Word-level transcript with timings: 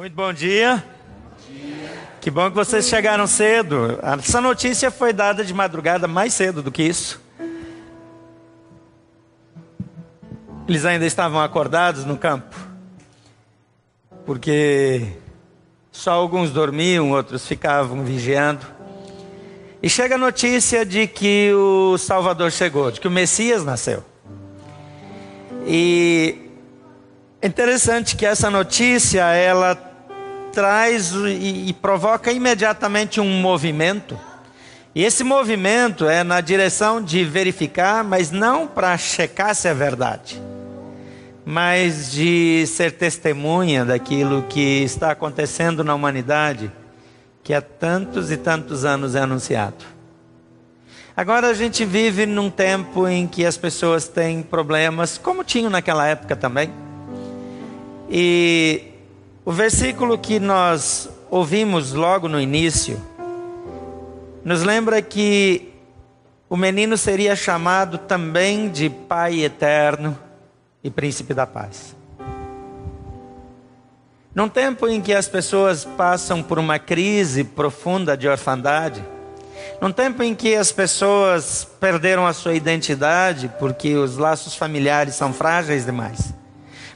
Muito 0.00 0.16
bom 0.16 0.32
dia. 0.32 0.84
Que 2.20 2.28
bom 2.28 2.50
que 2.50 2.56
vocês 2.56 2.88
chegaram 2.88 3.28
cedo. 3.28 3.96
Essa 4.18 4.40
notícia 4.40 4.90
foi 4.90 5.12
dada 5.12 5.44
de 5.44 5.54
madrugada 5.54 6.08
mais 6.08 6.34
cedo 6.34 6.64
do 6.64 6.72
que 6.72 6.82
isso. 6.82 7.22
Eles 10.66 10.84
ainda 10.84 11.06
estavam 11.06 11.40
acordados 11.40 12.04
no 12.04 12.18
campo. 12.18 12.56
Porque 14.26 15.12
só 15.92 16.10
alguns 16.10 16.50
dormiam, 16.50 17.12
outros 17.12 17.46
ficavam 17.46 18.02
vigiando. 18.02 18.66
E 19.80 19.88
chega 19.88 20.16
a 20.16 20.18
notícia 20.18 20.84
de 20.84 21.06
que 21.06 21.52
o 21.54 21.96
Salvador 21.98 22.50
chegou, 22.50 22.90
de 22.90 23.00
que 23.00 23.06
o 23.06 23.12
Messias 23.12 23.64
nasceu. 23.64 24.02
E 25.64 26.43
é 27.44 27.46
interessante 27.46 28.16
que 28.16 28.24
essa 28.24 28.48
notícia 28.48 29.22
ela 29.34 29.74
traz 30.50 31.12
e, 31.12 31.68
e 31.68 31.72
provoca 31.74 32.32
imediatamente 32.32 33.20
um 33.20 33.38
movimento. 33.42 34.18
E 34.94 35.04
esse 35.04 35.22
movimento 35.22 36.08
é 36.08 36.24
na 36.24 36.40
direção 36.40 37.02
de 37.02 37.22
verificar, 37.22 38.02
mas 38.02 38.30
não 38.30 38.66
para 38.66 38.96
checar 38.96 39.54
se 39.54 39.68
é 39.68 39.74
verdade, 39.74 40.40
mas 41.44 42.10
de 42.10 42.64
ser 42.66 42.92
testemunha 42.92 43.84
daquilo 43.84 44.44
que 44.44 44.82
está 44.82 45.10
acontecendo 45.10 45.84
na 45.84 45.94
humanidade, 45.94 46.72
que 47.42 47.52
há 47.52 47.60
tantos 47.60 48.30
e 48.30 48.38
tantos 48.38 48.86
anos 48.86 49.14
é 49.14 49.20
anunciado. 49.20 49.84
Agora 51.14 51.48
a 51.48 51.54
gente 51.54 51.84
vive 51.84 52.24
num 52.24 52.48
tempo 52.48 53.06
em 53.06 53.26
que 53.26 53.44
as 53.44 53.58
pessoas 53.58 54.08
têm 54.08 54.42
problemas, 54.42 55.18
como 55.18 55.44
tinham 55.44 55.68
naquela 55.68 56.06
época 56.06 56.34
também 56.34 56.83
e 58.08 58.82
o 59.44 59.52
versículo 59.52 60.18
que 60.18 60.38
nós 60.38 61.08
ouvimos 61.30 61.92
logo 61.92 62.28
no 62.28 62.40
início 62.40 63.00
nos 64.44 64.62
lembra 64.62 65.00
que 65.00 65.72
o 66.48 66.56
menino 66.56 66.96
seria 66.96 67.34
chamado 67.34 67.98
também 67.98 68.68
de 68.68 68.90
Pai 68.90 69.42
Eterno 69.42 70.16
e 70.82 70.90
Príncipe 70.90 71.32
da 71.32 71.46
Paz. 71.46 71.96
Num 74.34 74.48
tempo 74.48 74.86
em 74.86 75.00
que 75.00 75.14
as 75.14 75.28
pessoas 75.28 75.84
passam 75.84 76.42
por 76.42 76.58
uma 76.58 76.78
crise 76.78 77.42
profunda 77.42 78.16
de 78.16 78.28
orfandade, 78.28 79.02
num 79.80 79.92
tempo 79.92 80.22
em 80.22 80.34
que 80.34 80.54
as 80.54 80.70
pessoas 80.70 81.66
perderam 81.80 82.26
a 82.26 82.32
sua 82.32 82.54
identidade 82.54 83.50
porque 83.58 83.94
os 83.94 84.16
laços 84.16 84.54
familiares 84.54 85.14
são 85.14 85.32
frágeis 85.32 85.86
demais, 85.86 86.34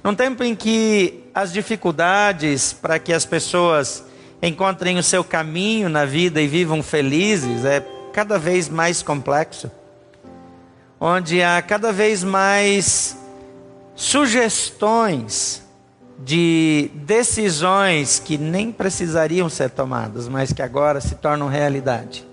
num 0.03 0.15
tempo 0.15 0.45
em 0.45 0.55
que 0.55 1.25
as 1.35 1.53
dificuldades 1.53 2.73
para 2.73 2.99
que 2.99 3.13
as 3.13 3.25
pessoas 3.25 4.05
encontrem 4.43 4.99
o 4.99 5.03
seu 5.03 5.25
caminho 5.25 5.89
na 5.89 6.05
vida 6.05 6.41
e 6.41 6.47
vivam 6.47 6.83
felizes 6.83 7.65
é 7.65 7.85
cada 8.13 8.39
vez 8.39 8.69
mais 8.69 9.03
complexo. 9.03 9.71
Onde 11.01 11.43
há 11.43 11.61
cada 11.63 11.93
vez 11.93 12.25
mais 12.25 13.17
sugestões 13.95 15.63
de 16.19 16.91
decisões 16.95 18.19
que 18.19 18.37
nem 18.37 18.73
precisariam 18.73 19.49
ser 19.49 19.71
tomadas, 19.71 20.29
mas 20.29 20.53
que 20.53 20.63
agora 20.63 21.01
se 21.01 21.15
tornam 21.15 21.49
realidade. 21.49 22.27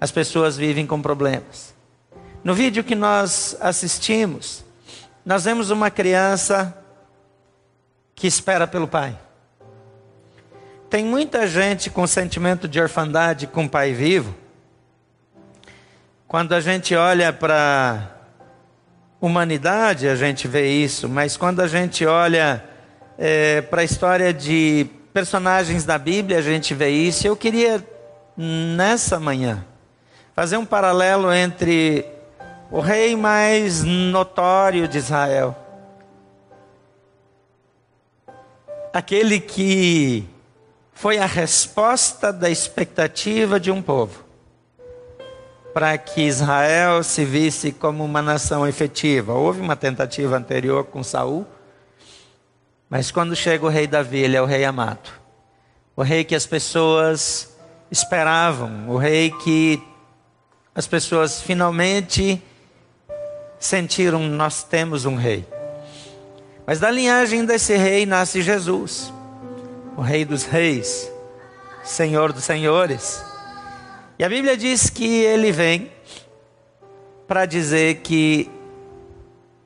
As 0.00 0.10
pessoas 0.10 0.56
vivem 0.56 0.84
com 0.86 1.00
problemas. 1.00 1.72
No 2.42 2.54
vídeo 2.54 2.82
que 2.82 2.96
nós 2.96 3.56
assistimos, 3.60 4.64
nós 5.24 5.44
vemos 5.44 5.70
uma 5.70 5.90
criança 5.90 6.76
que 8.14 8.26
espera 8.26 8.66
pelo 8.66 8.88
pai. 8.88 9.18
Tem 10.90 11.04
muita 11.04 11.46
gente 11.46 11.88
com 11.88 12.06
sentimento 12.06 12.68
de 12.68 12.80
orfandade 12.80 13.46
com 13.46 13.64
o 13.64 13.68
pai 13.68 13.92
vivo. 13.92 14.34
Quando 16.26 16.54
a 16.54 16.60
gente 16.60 16.94
olha 16.94 17.32
para 17.32 18.10
humanidade, 19.20 20.08
a 20.08 20.16
gente 20.16 20.48
vê 20.48 20.68
isso, 20.68 21.08
mas 21.08 21.36
quando 21.36 21.60
a 21.60 21.68
gente 21.68 22.04
olha 22.04 22.64
é, 23.16 23.60
para 23.62 23.82
a 23.82 23.84
história 23.84 24.34
de 24.34 24.86
personagens 25.12 25.84
da 25.84 25.96
Bíblia, 25.96 26.38
a 26.38 26.42
gente 26.42 26.74
vê 26.74 26.88
isso. 26.88 27.26
Eu 27.26 27.36
queria, 27.36 27.86
nessa 28.36 29.20
manhã, 29.20 29.64
fazer 30.34 30.56
um 30.56 30.64
paralelo 30.64 31.32
entre 31.32 32.04
o 32.72 32.80
rei 32.80 33.14
mais 33.14 33.84
notório 33.84 34.88
de 34.88 34.96
Israel, 34.96 35.54
aquele 38.94 39.38
que 39.38 40.26
foi 40.94 41.18
a 41.18 41.26
resposta 41.26 42.32
da 42.32 42.48
expectativa 42.48 43.60
de 43.60 43.70
um 43.70 43.82
povo, 43.82 44.24
para 45.74 45.98
que 45.98 46.22
Israel 46.22 47.02
se 47.02 47.26
visse 47.26 47.72
como 47.72 48.02
uma 48.02 48.22
nação 48.22 48.66
efetiva. 48.66 49.34
Houve 49.34 49.60
uma 49.60 49.76
tentativa 49.76 50.34
anterior 50.34 50.84
com 50.84 51.04
Saul, 51.04 51.46
mas 52.88 53.10
quando 53.10 53.36
chega 53.36 53.66
o 53.66 53.68
rei 53.68 53.86
Davi, 53.86 54.20
ele 54.20 54.36
é 54.36 54.40
o 54.40 54.46
rei 54.46 54.64
amado. 54.64 55.10
O 55.94 56.00
rei 56.00 56.24
que 56.24 56.34
as 56.34 56.46
pessoas 56.46 57.54
esperavam, 57.90 58.88
o 58.88 58.96
rei 58.96 59.30
que 59.44 59.82
as 60.74 60.86
pessoas 60.86 61.42
finalmente 61.42 62.42
sentiram: 63.66 64.20
nós 64.20 64.62
temos 64.62 65.04
um 65.04 65.14
rei. 65.14 65.46
Mas 66.66 66.80
da 66.80 66.90
linhagem 66.90 67.44
desse 67.44 67.76
rei 67.76 68.06
nasce 68.06 68.42
Jesus, 68.42 69.12
o 69.96 70.00
Rei 70.00 70.24
dos 70.24 70.44
Reis, 70.44 71.10
Senhor 71.82 72.32
dos 72.32 72.44
Senhores. 72.44 73.22
E 74.18 74.24
a 74.24 74.28
Bíblia 74.28 74.56
diz 74.56 74.88
que 74.88 75.06
ele 75.06 75.50
vem 75.50 75.90
para 77.26 77.46
dizer 77.46 77.96
que 77.96 78.50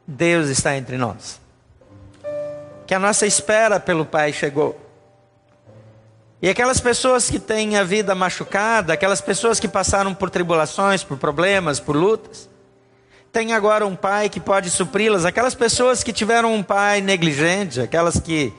Deus 0.07 0.49
está 0.49 0.77
entre 0.77 0.97
nós, 0.97 1.41
que 2.87 2.95
a 2.95 2.99
nossa 2.99 3.27
espera 3.27 3.79
pelo 3.79 4.07
Pai 4.07 4.33
chegou. 4.33 4.81
E 6.41 6.49
aquelas 6.49 6.81
pessoas 6.81 7.31
que 7.31 7.39
têm 7.39 7.77
a 7.77 7.83
vida 7.83 8.15
machucada, 8.15 8.93
aquelas 8.93 9.21
pessoas 9.21 9.59
que 9.59 9.67
passaram 9.67 10.15
por 10.15 10.31
tribulações, 10.31 11.03
por 11.03 11.17
problemas, 11.19 11.81
por 11.81 11.97
lutas, 11.97 12.49
tem 13.37 13.53
agora 13.53 13.87
um 13.87 13.95
pai 13.95 14.31
que 14.31 14.41
pode 14.41 14.71
supri-las. 14.71 15.27
Aquelas 15.27 15.55
pessoas 15.55 16.03
que 16.03 16.11
tiveram 16.11 16.55
um 16.55 16.63
pai 16.63 17.03
negligente, 17.03 17.83
aquelas 17.83 18.19
que 18.19 18.51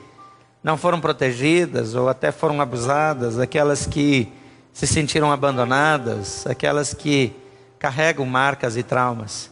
não 0.62 0.76
foram 0.76 1.00
protegidas 1.00 1.96
ou 1.96 2.08
até 2.08 2.30
foram 2.30 2.60
abusadas, 2.60 3.40
aquelas 3.40 3.86
que 3.86 4.32
se 4.72 4.86
sentiram 4.86 5.32
abandonadas, 5.32 6.46
aquelas 6.46 6.94
que 6.94 7.34
carregam 7.76 8.24
marcas 8.24 8.76
e 8.76 8.84
traumas. 8.84 9.50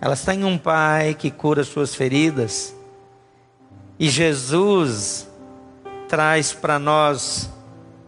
Elas 0.00 0.24
têm 0.24 0.42
um 0.42 0.56
pai 0.56 1.12
que 1.12 1.30
cura 1.30 1.62
suas 1.62 1.94
feridas. 1.94 2.74
E 3.98 4.08
Jesus 4.08 5.28
traz 6.08 6.50
para 6.50 6.78
nós 6.78 7.50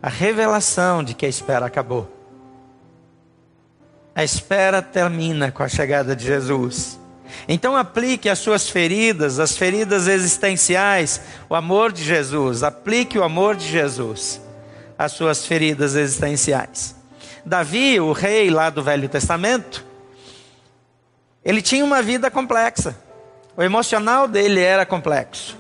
a 0.03 0.09
revelação 0.09 1.05
de 1.05 1.13
que 1.13 1.27
a 1.27 1.29
espera 1.29 1.67
acabou. 1.67 2.14
A 4.15 4.23
espera 4.23 4.81
termina 4.81 5.51
com 5.51 5.63
a 5.63 5.69
chegada 5.69 6.15
de 6.15 6.25
Jesus. 6.25 6.99
Então 7.49 7.77
aplique 7.77 8.29
as 8.29 8.39
suas 8.39 8.69
feridas, 8.71 9.41
as 9.41 9.57
feridas 9.57 10.07
existenciais, 10.07 11.21
o 11.49 11.55
amor 11.55 11.93
de 11.93 12.05
Jesus. 12.05 12.63
Aplique 12.63 13.19
o 13.19 13.25
amor 13.25 13.57
de 13.57 13.67
Jesus 13.67 14.41
às 14.97 15.13
suas 15.13 15.45
feridas 15.45 15.97
existenciais. 15.97 16.95
Davi, 17.45 17.99
o 18.01 18.13
rei 18.13 18.51
lá 18.51 18.71
do 18.71 18.83
Velho 18.83 19.09
Testamento, 19.09 19.85
ele 21.45 21.61
tinha 21.61 21.85
uma 21.85 22.01
vida 22.01 22.31
complexa. 22.31 22.97
O 23.57 23.63
emocional 23.63 24.27
dele 24.27 24.61
era 24.61 24.87
complexo. 24.87 25.59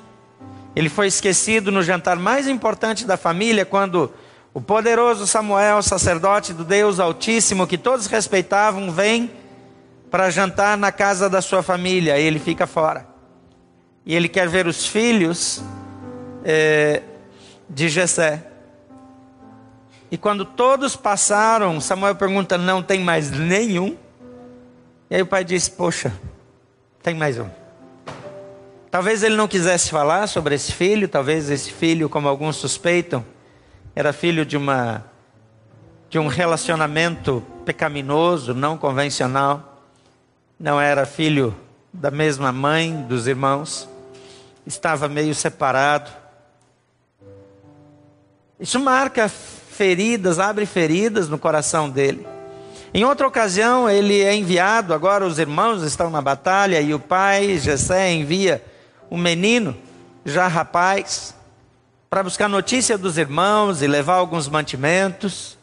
Ele 0.74 0.88
foi 0.88 1.08
esquecido 1.08 1.70
no 1.70 1.82
jantar 1.82 2.16
mais 2.16 2.48
importante 2.48 3.04
da 3.04 3.16
família 3.16 3.64
quando 3.64 4.12
o 4.54 4.60
poderoso 4.60 5.26
Samuel, 5.26 5.82
sacerdote 5.82 6.52
do 6.52 6.64
Deus 6.64 7.00
Altíssimo, 7.00 7.66
que 7.66 7.76
todos 7.76 8.06
respeitavam, 8.06 8.92
vem 8.92 9.28
para 10.08 10.30
jantar 10.30 10.78
na 10.78 10.92
casa 10.92 11.28
da 11.28 11.42
sua 11.42 11.60
família. 11.60 12.16
E 12.20 12.22
ele 12.22 12.38
fica 12.38 12.64
fora. 12.64 13.04
E 14.06 14.14
ele 14.14 14.28
quer 14.28 14.48
ver 14.48 14.68
os 14.68 14.86
filhos 14.86 15.60
é, 16.44 17.02
de 17.68 17.88
Jessé. 17.88 18.46
E 20.08 20.16
quando 20.16 20.44
todos 20.44 20.94
passaram, 20.94 21.80
Samuel 21.80 22.14
pergunta: 22.14 22.56
não 22.56 22.80
tem 22.80 23.00
mais 23.00 23.32
nenhum? 23.32 23.96
E 25.10 25.16
aí 25.16 25.22
o 25.22 25.26
pai 25.26 25.44
diz: 25.44 25.68
poxa, 25.68 26.12
tem 27.02 27.14
mais 27.14 27.40
um. 27.40 27.48
Talvez 28.88 29.24
ele 29.24 29.34
não 29.34 29.48
quisesse 29.48 29.90
falar 29.90 30.28
sobre 30.28 30.54
esse 30.54 30.70
filho, 30.70 31.08
talvez 31.08 31.50
esse 31.50 31.72
filho, 31.72 32.08
como 32.08 32.28
alguns 32.28 32.54
suspeitam, 32.54 33.24
era 33.94 34.12
filho 34.12 34.44
de 34.44 34.56
uma 34.56 35.04
de 36.10 36.18
um 36.18 36.28
relacionamento 36.28 37.42
pecaminoso, 37.64 38.54
não 38.54 38.78
convencional. 38.78 39.82
Não 40.60 40.80
era 40.80 41.04
filho 41.04 41.52
da 41.92 42.08
mesma 42.08 42.52
mãe 42.52 43.02
dos 43.08 43.26
irmãos. 43.26 43.88
Estava 44.64 45.08
meio 45.08 45.34
separado. 45.34 46.10
Isso 48.60 48.78
marca 48.78 49.28
feridas, 49.28 50.38
abre 50.38 50.66
feridas 50.66 51.28
no 51.28 51.36
coração 51.36 51.90
dele. 51.90 52.24
Em 52.92 53.04
outra 53.04 53.26
ocasião, 53.26 53.90
ele 53.90 54.22
é 54.22 54.32
enviado, 54.36 54.94
agora 54.94 55.26
os 55.26 55.40
irmãos 55.40 55.82
estão 55.82 56.10
na 56.10 56.22
batalha 56.22 56.80
e 56.80 56.94
o 56.94 57.00
pai, 57.00 57.58
Jessé, 57.58 58.12
envia 58.12 58.64
o 59.10 59.18
menino, 59.18 59.76
já 60.24 60.46
rapaz, 60.46 61.34
para 62.14 62.22
buscar 62.22 62.48
notícia 62.48 62.96
dos 62.96 63.18
irmãos 63.18 63.82
e 63.82 63.88
levar 63.88 64.14
alguns 64.14 64.46
mantimentos. 64.46 65.58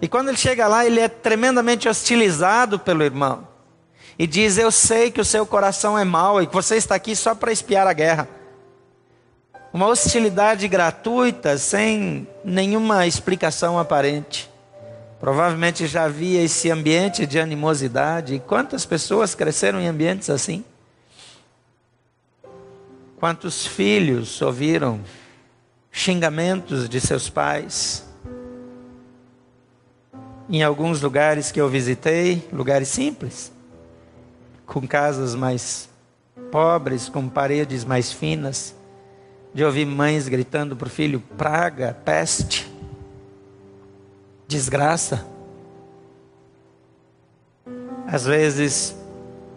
E 0.00 0.06
quando 0.06 0.28
ele 0.28 0.36
chega 0.36 0.68
lá, 0.68 0.86
ele 0.86 1.00
é 1.00 1.08
tremendamente 1.08 1.88
hostilizado 1.88 2.78
pelo 2.78 3.02
irmão. 3.02 3.48
E 4.16 4.24
diz: 4.24 4.56
Eu 4.56 4.70
sei 4.70 5.10
que 5.10 5.20
o 5.20 5.24
seu 5.24 5.44
coração 5.44 5.98
é 5.98 6.04
mau 6.04 6.40
e 6.40 6.46
que 6.46 6.54
você 6.54 6.76
está 6.76 6.94
aqui 6.94 7.16
só 7.16 7.34
para 7.34 7.50
espiar 7.50 7.88
a 7.88 7.92
guerra. 7.92 8.28
Uma 9.72 9.88
hostilidade 9.88 10.68
gratuita, 10.68 11.58
sem 11.58 12.28
nenhuma 12.44 13.04
explicação 13.08 13.76
aparente. 13.76 14.48
Provavelmente 15.18 15.88
já 15.88 16.04
havia 16.04 16.40
esse 16.40 16.70
ambiente 16.70 17.26
de 17.26 17.40
animosidade. 17.40 18.36
E 18.36 18.38
quantas 18.38 18.86
pessoas 18.86 19.34
cresceram 19.34 19.80
em 19.80 19.88
ambientes 19.88 20.30
assim? 20.30 20.64
Quantos 23.18 23.66
filhos 23.66 24.40
ouviram 24.40 25.00
xingamentos 25.96 26.88
de 26.88 27.00
seus 27.00 27.30
pais? 27.30 28.04
Em 30.50 30.60
alguns 30.62 31.00
lugares 31.00 31.52
que 31.52 31.60
eu 31.60 31.68
visitei, 31.68 32.46
lugares 32.52 32.88
simples, 32.88 33.52
com 34.66 34.86
casas 34.86 35.36
mais 35.36 35.88
pobres, 36.50 37.08
com 37.08 37.28
paredes 37.28 37.84
mais 37.84 38.12
finas, 38.12 38.74
de 39.54 39.64
ouvir 39.64 39.86
mães 39.86 40.26
gritando 40.26 40.74
para 40.74 40.88
o 40.88 40.90
filho: 40.90 41.20
praga, 41.38 41.96
peste, 42.04 42.70
desgraça. 44.48 45.24
Às 48.04 48.26
vezes, 48.26 48.96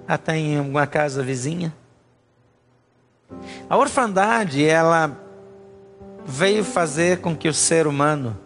até 0.07 0.37
em 0.37 0.59
uma 0.59 0.85
casa 0.85 1.23
vizinha. 1.23 1.73
A 3.67 3.75
orfandade, 3.75 4.63
ela 4.63 5.26
veio 6.27 6.65
fazer 6.65 7.21
com 7.21 7.33
que 7.33 7.47
o 7.47 7.53
ser 7.53 7.87
humano 7.87 8.37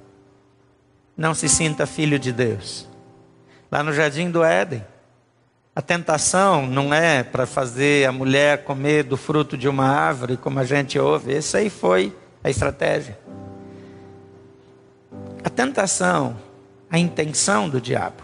não 1.18 1.33
se 1.33 1.50
sinta 1.50 1.88
filho 1.88 2.19
de 2.19 2.31
Deus. 2.31 2.88
Lá 3.72 3.81
no 3.81 3.92
jardim 3.92 4.30
do 4.30 4.44
Éden, 4.44 4.86
a 5.75 5.81
tentação 5.81 6.68
não 6.68 6.94
é 6.94 7.24
para 7.24 7.48
fazer 7.48 8.07
a 8.07 8.12
mulher 8.12 8.63
comer 8.63 9.04
do 9.04 9.18
fruto 9.18 9.57
de 9.57 9.68
uma 9.68 9.88
árvore, 9.88 10.38
como 10.38 10.60
a 10.60 10.63
gente 10.63 11.00
ouve. 11.00 11.33
Essa 11.33 11.57
aí 11.57 11.69
foi 11.69 12.16
a 12.44 12.50
estratégia. 12.50 13.18
A 15.44 15.50
tentação, 15.50 16.38
a 16.89 17.00
intenção 17.00 17.68
do 17.68 17.81
diabo, 17.81 18.22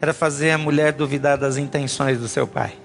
era 0.00 0.12
fazer 0.12 0.50
a 0.50 0.58
mulher 0.58 0.92
duvidar 0.92 1.38
das 1.38 1.56
intenções 1.56 2.18
do 2.18 2.28
seu 2.28 2.46
pai. 2.46 2.76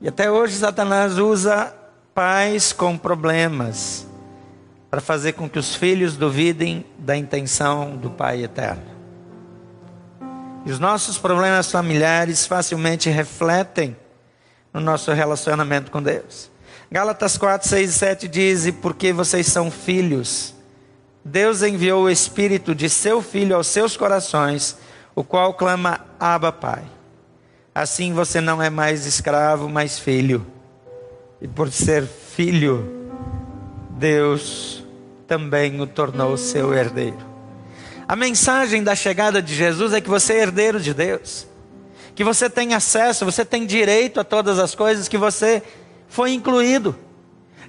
E 0.00 0.06
até 0.06 0.30
hoje 0.30 0.54
Satanás 0.54 1.18
usa 1.18 1.74
pais 2.18 2.72
com 2.72 2.98
problemas 2.98 4.04
para 4.90 5.00
fazer 5.00 5.34
com 5.34 5.48
que 5.48 5.56
os 5.56 5.76
filhos 5.76 6.16
duvidem 6.16 6.84
da 6.98 7.16
intenção 7.16 7.96
do 7.96 8.10
Pai 8.10 8.42
eterno. 8.42 8.82
E 10.66 10.72
os 10.72 10.80
nossos 10.80 11.16
problemas 11.16 11.70
familiares 11.70 12.44
facilmente 12.44 13.08
refletem 13.08 13.96
no 14.74 14.80
nosso 14.80 15.12
relacionamento 15.12 15.92
com 15.92 16.02
Deus. 16.02 16.50
Gálatas 16.90 17.38
4, 17.38 17.68
6 17.68 17.88
e 17.88 17.92
7 17.92 18.26
diz: 18.26 18.66
E 18.66 18.72
porque 18.72 19.12
vocês 19.12 19.46
são 19.46 19.70
filhos, 19.70 20.56
Deus 21.24 21.62
enviou 21.62 22.06
o 22.06 22.10
Espírito 22.10 22.74
de 22.74 22.90
seu 22.90 23.22
Filho 23.22 23.54
aos 23.54 23.68
seus 23.68 23.96
corações, 23.96 24.76
o 25.14 25.22
qual 25.22 25.54
clama: 25.54 26.04
Abba, 26.18 26.50
Pai. 26.50 26.82
Assim 27.72 28.12
você 28.12 28.40
não 28.40 28.60
é 28.60 28.68
mais 28.68 29.06
escravo, 29.06 29.68
mas 29.68 30.00
filho. 30.00 30.57
E 31.40 31.46
por 31.46 31.70
ser 31.70 32.04
filho, 32.04 33.10
Deus 33.90 34.84
também 35.26 35.80
o 35.80 35.86
tornou 35.86 36.36
seu 36.36 36.74
herdeiro. 36.74 37.28
A 38.08 38.16
mensagem 38.16 38.82
da 38.82 38.94
chegada 38.94 39.40
de 39.40 39.54
Jesus 39.54 39.92
é 39.92 40.00
que 40.00 40.08
você 40.08 40.32
é 40.32 40.42
herdeiro 40.42 40.80
de 40.80 40.94
Deus, 40.94 41.46
que 42.14 42.24
você 42.24 42.48
tem 42.48 42.74
acesso, 42.74 43.24
você 43.24 43.44
tem 43.44 43.66
direito 43.66 44.18
a 44.18 44.24
todas 44.24 44.58
as 44.58 44.74
coisas, 44.74 45.06
que 45.06 45.18
você 45.18 45.62
foi 46.08 46.32
incluído, 46.32 46.98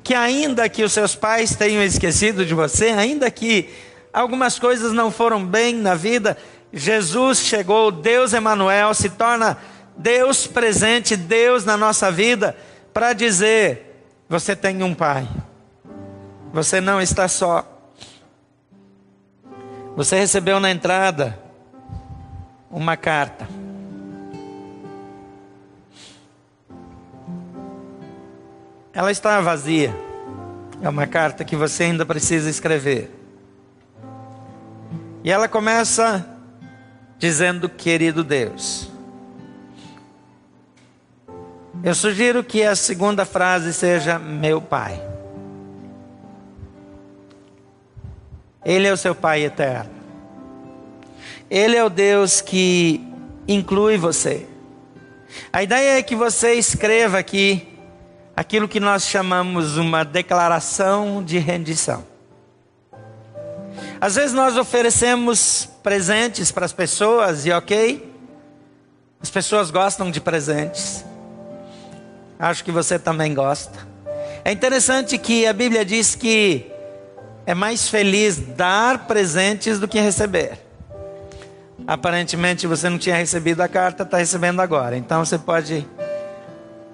que 0.02 0.16
ainda 0.16 0.70
que 0.70 0.82
os 0.82 0.94
seus 0.94 1.14
pais 1.14 1.56
tenham 1.56 1.84
esquecido 1.84 2.46
de 2.46 2.54
você, 2.54 2.86
ainda 2.86 3.30
que 3.30 3.70
algumas 4.14 4.58
coisas 4.58 4.94
não 4.94 5.12
foram 5.12 5.46
bem 5.46 5.76
na 5.76 5.94
vida, 5.94 6.38
Jesus 6.72 7.40
chegou, 7.40 7.92
Deus 7.92 8.34
Emanuel 8.34 8.94
se 8.94 9.10
torna 9.10 9.58
Deus 9.98 10.48
presente, 10.48 11.18
Deus 11.18 11.66
na 11.66 11.76
nossa 11.76 12.10
vida, 12.10 12.56
para 12.94 13.14
dizer: 13.14 14.04
você 14.28 14.56
tem 14.56 14.84
um 14.84 14.94
pai, 14.94 15.28
você 16.54 16.80
não 16.80 17.02
está 17.02 17.28
só. 17.28 17.66
Você 19.96 20.18
recebeu 20.18 20.60
na 20.60 20.72
entrada 20.72 21.38
uma 22.72 22.96
carta. 22.96 23.48
Ela 28.94 29.12
está 29.12 29.40
vazia. 29.42 29.96
É 30.82 30.88
uma 30.88 31.06
carta 31.08 31.44
que 31.44 31.56
você 31.56 31.84
ainda 31.84 32.06
precisa 32.06 32.50
escrever. 32.50 33.12
E 35.24 35.32
ela 35.32 35.48
começa 35.48 36.26
dizendo: 37.18 37.68
Querido 37.68 38.24
Deus. 38.24 38.90
Eu 41.82 41.96
sugiro 41.96 42.44
que 42.44 42.62
a 42.62 42.76
segunda 42.76 43.24
frase 43.24 43.74
seja: 43.74 44.20
Meu 44.20 44.62
Pai. 44.62 45.02
Ele 48.66 48.86
é 48.86 48.92
o 48.92 48.98
seu 48.98 49.16
Pai 49.16 49.44
eterno. 49.44 49.90
Ele 51.50 51.78
é 51.78 51.84
o 51.84 51.90
Deus 51.90 52.42
que 52.42 53.02
inclui 53.48 53.98
você. 53.98 54.46
A 55.54 55.64
ideia 55.64 55.98
é 55.98 56.04
que 56.04 56.16
você 56.16 56.54
escreva 56.56 57.18
aqui 57.18 57.66
aquilo 58.36 58.68
que 58.68 58.80
nós 58.80 59.06
chamamos 59.06 59.78
uma 59.78 60.04
declaração 60.04 61.24
de 61.24 61.38
rendição. 61.38 62.06
Às 64.02 64.16
vezes 64.16 64.34
nós 64.34 64.58
oferecemos 64.58 65.70
presentes 65.82 66.52
para 66.52 66.66
as 66.66 66.74
pessoas 66.74 67.46
e 67.46 67.52
ok, 67.52 68.14
as 69.22 69.30
pessoas 69.30 69.72
gostam 69.72 70.12
de 70.12 70.20
presentes. 70.20 71.06
Acho 72.40 72.64
que 72.64 72.72
você 72.72 72.98
também 72.98 73.34
gosta. 73.34 73.78
É 74.46 74.52
interessante 74.54 75.18
que 75.18 75.46
a 75.46 75.52
Bíblia 75.52 75.84
diz 75.84 76.16
que 76.16 76.72
é 77.46 77.54
mais 77.54 77.90
feliz 77.90 78.38
dar 78.38 79.08
presentes 79.08 79.78
do 79.78 79.90
que 79.90 80.00
receber. 80.00 80.58
Aparentemente 81.86 82.66
você 82.66 82.88
não 82.88 82.98
tinha 82.98 83.18
recebido 83.18 83.60
a 83.60 83.68
carta, 83.68 84.04
está 84.04 84.18
recebendo 84.18 84.62
agora. 84.62 84.96
Então 84.96 85.26
você 85.26 85.38
pode 85.38 85.86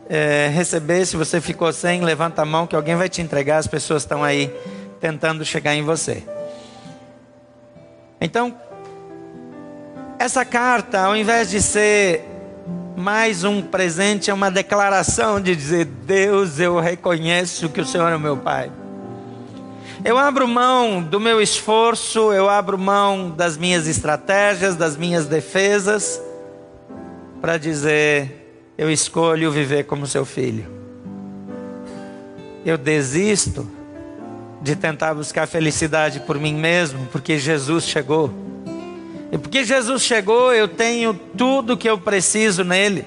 é, 0.09 0.49
receber. 0.51 1.05
Se 1.05 1.15
você 1.15 1.39
ficou 1.39 1.71
sem, 1.71 2.01
levanta 2.01 2.41
a 2.41 2.45
mão 2.45 2.65
que 2.65 2.75
alguém 2.75 2.95
vai 2.95 3.07
te 3.07 3.21
entregar. 3.21 3.57
As 3.57 3.67
pessoas 3.67 4.01
estão 4.01 4.23
aí 4.23 4.51
tentando 4.99 5.45
chegar 5.45 5.75
em 5.75 5.83
você. 5.83 6.23
Então, 8.19 8.57
essa 10.17 10.43
carta, 10.43 11.01
ao 11.01 11.15
invés 11.15 11.51
de 11.51 11.61
ser 11.61 12.34
mais 12.95 13.43
um 13.43 13.61
presente, 13.61 14.31
é 14.31 14.33
uma 14.33 14.49
declaração 14.49 15.39
de 15.41 15.55
dizer: 15.55 15.85
Deus, 15.85 16.59
eu 16.59 16.79
reconheço 16.79 17.69
que 17.69 17.81
o 17.81 17.85
Senhor 17.85 18.11
é 18.11 18.17
meu 18.17 18.37
Pai. 18.37 18.71
Eu 20.03 20.17
abro 20.17 20.47
mão 20.47 21.01
do 21.01 21.19
meu 21.19 21.41
esforço, 21.41 22.31
eu 22.31 22.49
abro 22.49 22.77
mão 22.77 23.29
das 23.29 23.57
minhas 23.57 23.87
estratégias, 23.87 24.75
das 24.75 24.95
minhas 24.95 25.25
defesas, 25.25 26.21
para 27.41 27.57
dizer: 27.57 28.45
eu 28.77 28.89
escolho 28.91 29.51
viver 29.51 29.85
como 29.85 30.05
seu 30.05 30.25
filho. 30.25 30.67
Eu 32.65 32.77
desisto 32.77 33.69
de 34.61 34.75
tentar 34.75 35.13
buscar 35.13 35.47
felicidade 35.47 36.21
por 36.21 36.39
mim 36.39 36.55
mesmo, 36.55 37.07
porque 37.11 37.37
Jesus 37.37 37.85
chegou. 37.85 38.33
E 39.35 39.37
porque 39.37 39.65
Jesus 39.65 40.01
chegou, 40.01 40.53
eu 40.53 40.65
tenho 40.65 41.13
tudo 41.13 41.75
que 41.75 41.89
eu 41.89 41.99
preciso 41.99 42.63
nele. 42.63 43.05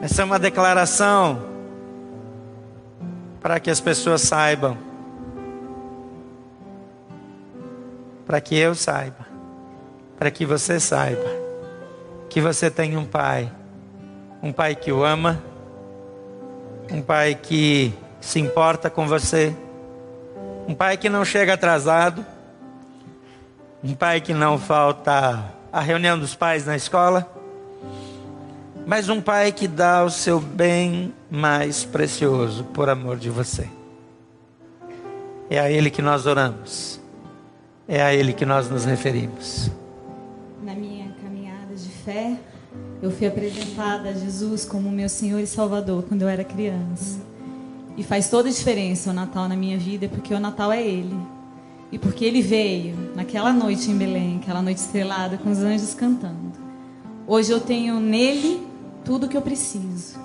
Essa 0.00 0.22
é 0.22 0.24
uma 0.24 0.38
declaração 0.38 1.42
para 3.40 3.58
que 3.58 3.68
as 3.68 3.80
pessoas 3.80 4.20
saibam, 4.20 4.78
para 8.24 8.40
que 8.40 8.56
eu 8.56 8.76
saiba, 8.76 9.26
para 10.16 10.30
que 10.30 10.46
você 10.46 10.78
saiba, 10.78 11.28
que 12.28 12.40
você 12.40 12.70
tem 12.70 12.96
um 12.96 13.04
pai, 13.04 13.50
um 14.40 14.52
pai 14.52 14.76
que 14.76 14.92
o 14.92 15.04
ama, 15.04 15.42
um 16.92 17.02
pai 17.02 17.34
que 17.34 17.92
se 18.20 18.38
importa 18.38 18.88
com 18.88 19.08
você, 19.08 19.52
um 20.68 20.76
pai 20.76 20.96
que 20.96 21.08
não 21.08 21.24
chega 21.24 21.54
atrasado, 21.54 22.24
um 23.84 23.94
pai 23.94 24.20
que 24.20 24.32
não 24.32 24.58
falta 24.58 25.44
a 25.72 25.80
reunião 25.80 26.16
dos 26.16 26.36
pais 26.36 26.64
na 26.64 26.76
escola, 26.76 27.26
mas 28.86 29.08
um 29.08 29.20
pai 29.20 29.50
que 29.50 29.66
dá 29.66 30.04
o 30.04 30.10
seu 30.10 30.38
bem 30.38 31.12
mais 31.28 31.84
precioso 31.84 32.62
por 32.64 32.88
amor 32.88 33.16
de 33.16 33.28
você. 33.28 33.68
É 35.50 35.58
a 35.58 35.70
Ele 35.70 35.90
que 35.90 36.00
nós 36.00 36.26
oramos, 36.26 37.00
é 37.88 38.00
a 38.00 38.14
Ele 38.14 38.32
que 38.32 38.46
nós 38.46 38.70
nos 38.70 38.84
referimos. 38.84 39.70
Na 40.62 40.74
minha 40.74 41.12
caminhada 41.20 41.74
de 41.74 41.88
fé, 41.88 42.36
eu 43.02 43.10
fui 43.10 43.26
apresentada 43.26 44.10
a 44.10 44.12
Jesus 44.12 44.64
como 44.64 44.90
meu 44.92 45.08
Senhor 45.08 45.40
e 45.40 45.46
Salvador 45.46 46.04
quando 46.04 46.22
eu 46.22 46.28
era 46.28 46.44
criança. 46.44 47.18
E 47.96 48.04
faz 48.04 48.30
toda 48.30 48.48
a 48.48 48.52
diferença 48.52 49.10
o 49.10 49.12
Natal 49.12 49.48
na 49.48 49.56
minha 49.56 49.76
vida, 49.76 50.08
porque 50.08 50.32
o 50.32 50.40
Natal 50.40 50.72
é 50.72 50.80
Ele. 50.80 51.14
E 51.92 51.98
porque 51.98 52.24
Ele 52.24 52.40
veio 52.40 52.96
naquela 53.14 53.52
noite 53.52 53.90
em 53.90 53.96
Belém, 53.98 54.40
aquela 54.42 54.62
noite 54.62 54.78
estrelada, 54.78 55.36
com 55.36 55.50
os 55.50 55.58
anjos 55.58 55.92
cantando. 55.92 56.52
Hoje 57.26 57.52
eu 57.52 57.60
tenho 57.60 58.00
nele 58.00 58.66
tudo 59.04 59.28
que 59.28 59.36
eu 59.36 59.42
preciso. 59.42 60.18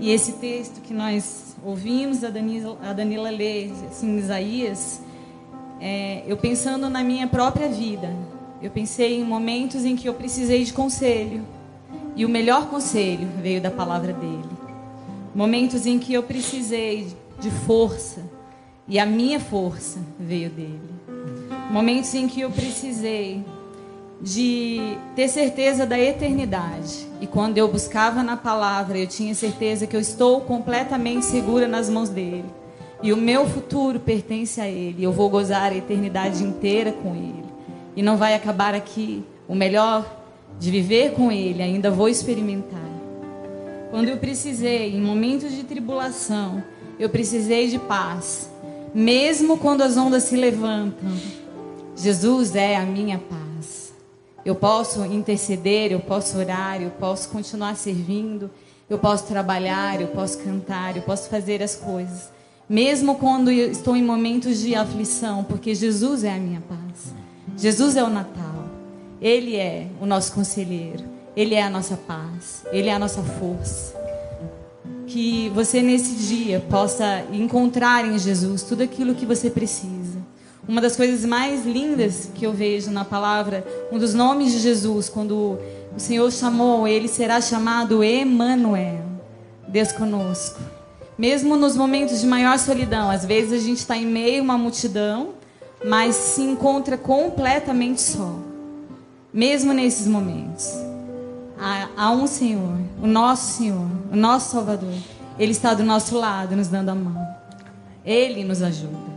E 0.00 0.10
esse 0.10 0.32
texto 0.32 0.80
que 0.80 0.92
nós 0.92 1.54
ouvimos 1.64 2.24
a 2.24 2.30
Danila, 2.30 2.76
a 2.82 2.92
Danila 2.92 3.30
ler, 3.30 3.72
assim, 3.88 4.18
Isaías, 4.18 5.00
é, 5.80 6.24
eu 6.26 6.36
pensando 6.36 6.90
na 6.90 7.04
minha 7.04 7.28
própria 7.28 7.68
vida, 7.68 8.12
eu 8.60 8.70
pensei 8.70 9.20
em 9.20 9.24
momentos 9.24 9.84
em 9.84 9.94
que 9.94 10.08
eu 10.08 10.14
precisei 10.14 10.64
de 10.64 10.72
conselho. 10.72 11.44
E 12.16 12.24
o 12.24 12.28
melhor 12.28 12.66
conselho 12.66 13.28
veio 13.40 13.60
da 13.60 13.70
palavra 13.70 14.12
dele. 14.12 14.50
Momentos 15.32 15.86
em 15.86 16.00
que 16.00 16.12
eu 16.12 16.24
precisei 16.24 17.16
de 17.38 17.50
força 17.50 18.39
e 18.88 18.98
a 18.98 19.06
minha 19.06 19.38
força 19.38 20.00
veio 20.18 20.50
dele. 20.50 20.80
Momentos 21.70 22.14
em 22.14 22.26
que 22.26 22.40
eu 22.40 22.50
precisei 22.50 23.44
de 24.20 24.98
ter 25.16 25.28
certeza 25.28 25.86
da 25.86 25.98
eternidade. 25.98 27.06
E 27.20 27.26
quando 27.26 27.56
eu 27.56 27.68
buscava 27.68 28.22
na 28.22 28.36
palavra, 28.36 28.98
eu 28.98 29.06
tinha 29.06 29.34
certeza 29.34 29.86
que 29.86 29.96
eu 29.96 30.00
estou 30.00 30.40
completamente 30.42 31.24
segura 31.24 31.66
nas 31.66 31.88
mãos 31.88 32.08
dele. 32.08 32.44
E 33.02 33.12
o 33.12 33.16
meu 33.16 33.46
futuro 33.46 33.98
pertence 33.98 34.60
a 34.60 34.68
ele. 34.68 35.02
Eu 35.02 35.12
vou 35.12 35.30
gozar 35.30 35.72
a 35.72 35.76
eternidade 35.76 36.42
inteira 36.42 36.92
com 36.92 37.14
ele. 37.14 37.44
E 37.96 38.02
não 38.02 38.16
vai 38.16 38.34
acabar 38.34 38.74
aqui. 38.74 39.24
O 39.48 39.54
melhor 39.54 40.18
de 40.58 40.70
viver 40.70 41.12
com 41.12 41.32
ele, 41.32 41.62
ainda 41.62 41.90
vou 41.90 42.08
experimentar. 42.08 42.78
Quando 43.90 44.08
eu 44.08 44.18
precisei, 44.18 44.94
em 44.94 45.00
momentos 45.00 45.52
de 45.52 45.64
tribulação, 45.64 46.62
eu 46.98 47.08
precisei 47.08 47.68
de 47.68 47.78
paz. 47.78 48.49
Mesmo 48.94 49.58
quando 49.58 49.82
as 49.82 49.96
ondas 49.96 50.24
se 50.24 50.36
levantam, 50.36 51.10
Jesus 51.96 52.54
é 52.54 52.76
a 52.76 52.84
minha 52.84 53.18
paz. 53.18 53.92
Eu 54.44 54.54
posso 54.54 55.04
interceder, 55.04 55.92
eu 55.92 56.00
posso 56.00 56.38
orar, 56.38 56.80
eu 56.80 56.90
posso 56.90 57.28
continuar 57.28 57.76
servindo, 57.76 58.50
eu 58.88 58.98
posso 58.98 59.24
trabalhar, 59.24 60.00
eu 60.00 60.08
posso 60.08 60.38
cantar, 60.38 60.96
eu 60.96 61.02
posso 61.02 61.28
fazer 61.28 61.62
as 61.62 61.76
coisas. 61.76 62.30
Mesmo 62.68 63.16
quando 63.16 63.50
estou 63.50 63.96
em 63.96 64.02
momentos 64.02 64.60
de 64.60 64.74
aflição, 64.74 65.44
porque 65.44 65.74
Jesus 65.74 66.24
é 66.24 66.32
a 66.32 66.38
minha 66.38 66.62
paz. 66.62 67.14
Jesus 67.56 67.96
é 67.96 68.02
o 68.02 68.08
Natal. 68.08 68.64
Ele 69.20 69.56
é 69.56 69.88
o 70.00 70.06
nosso 70.06 70.32
conselheiro. 70.32 71.04
Ele 71.36 71.54
é 71.54 71.62
a 71.62 71.70
nossa 71.70 71.96
paz, 71.96 72.64
Ele 72.72 72.88
é 72.88 72.92
a 72.92 72.98
nossa 72.98 73.22
força. 73.22 73.99
Que 75.10 75.48
você 75.48 75.82
nesse 75.82 76.14
dia 76.14 76.64
possa 76.70 77.24
encontrar 77.32 78.06
em 78.06 78.16
Jesus 78.16 78.62
tudo 78.62 78.84
aquilo 78.84 79.12
que 79.12 79.26
você 79.26 79.50
precisa. 79.50 80.20
Uma 80.68 80.80
das 80.80 80.94
coisas 80.94 81.24
mais 81.24 81.66
lindas 81.66 82.30
que 82.32 82.46
eu 82.46 82.52
vejo 82.52 82.92
na 82.92 83.04
palavra, 83.04 83.66
um 83.90 83.98
dos 83.98 84.14
nomes 84.14 84.52
de 84.52 84.60
Jesus, 84.60 85.08
quando 85.08 85.58
o 85.96 85.98
Senhor 85.98 86.30
chamou, 86.30 86.86
ele 86.86 87.08
será 87.08 87.40
chamado 87.40 88.04
Emanuel, 88.04 89.02
Deus 89.66 89.90
conosco. 89.90 90.60
Mesmo 91.18 91.56
nos 91.56 91.76
momentos 91.76 92.20
de 92.20 92.26
maior 92.28 92.56
solidão, 92.56 93.10
às 93.10 93.24
vezes 93.24 93.52
a 93.52 93.66
gente 93.66 93.78
está 93.78 93.96
em 93.96 94.06
meio 94.06 94.42
a 94.42 94.44
uma 94.44 94.56
multidão, 94.56 95.30
mas 95.84 96.14
se 96.14 96.42
encontra 96.42 96.96
completamente 96.96 98.00
só. 98.00 98.36
Mesmo 99.34 99.72
nesses 99.72 100.06
momentos 100.06 100.89
há, 101.96 102.10
um 102.10 102.26
Senhor, 102.26 102.78
o 103.02 103.06
nosso 103.06 103.58
Senhor, 103.58 103.86
o 104.12 104.16
nosso 104.16 104.52
Salvador. 104.52 104.94
Ele 105.38 105.52
está 105.52 105.74
do 105.74 105.84
nosso 105.84 106.16
lado, 106.16 106.56
nos 106.56 106.68
dando 106.68 106.88
a 106.88 106.94
mão. 106.94 107.26
Ele 108.04 108.44
nos 108.44 108.62
ajuda. 108.62 109.10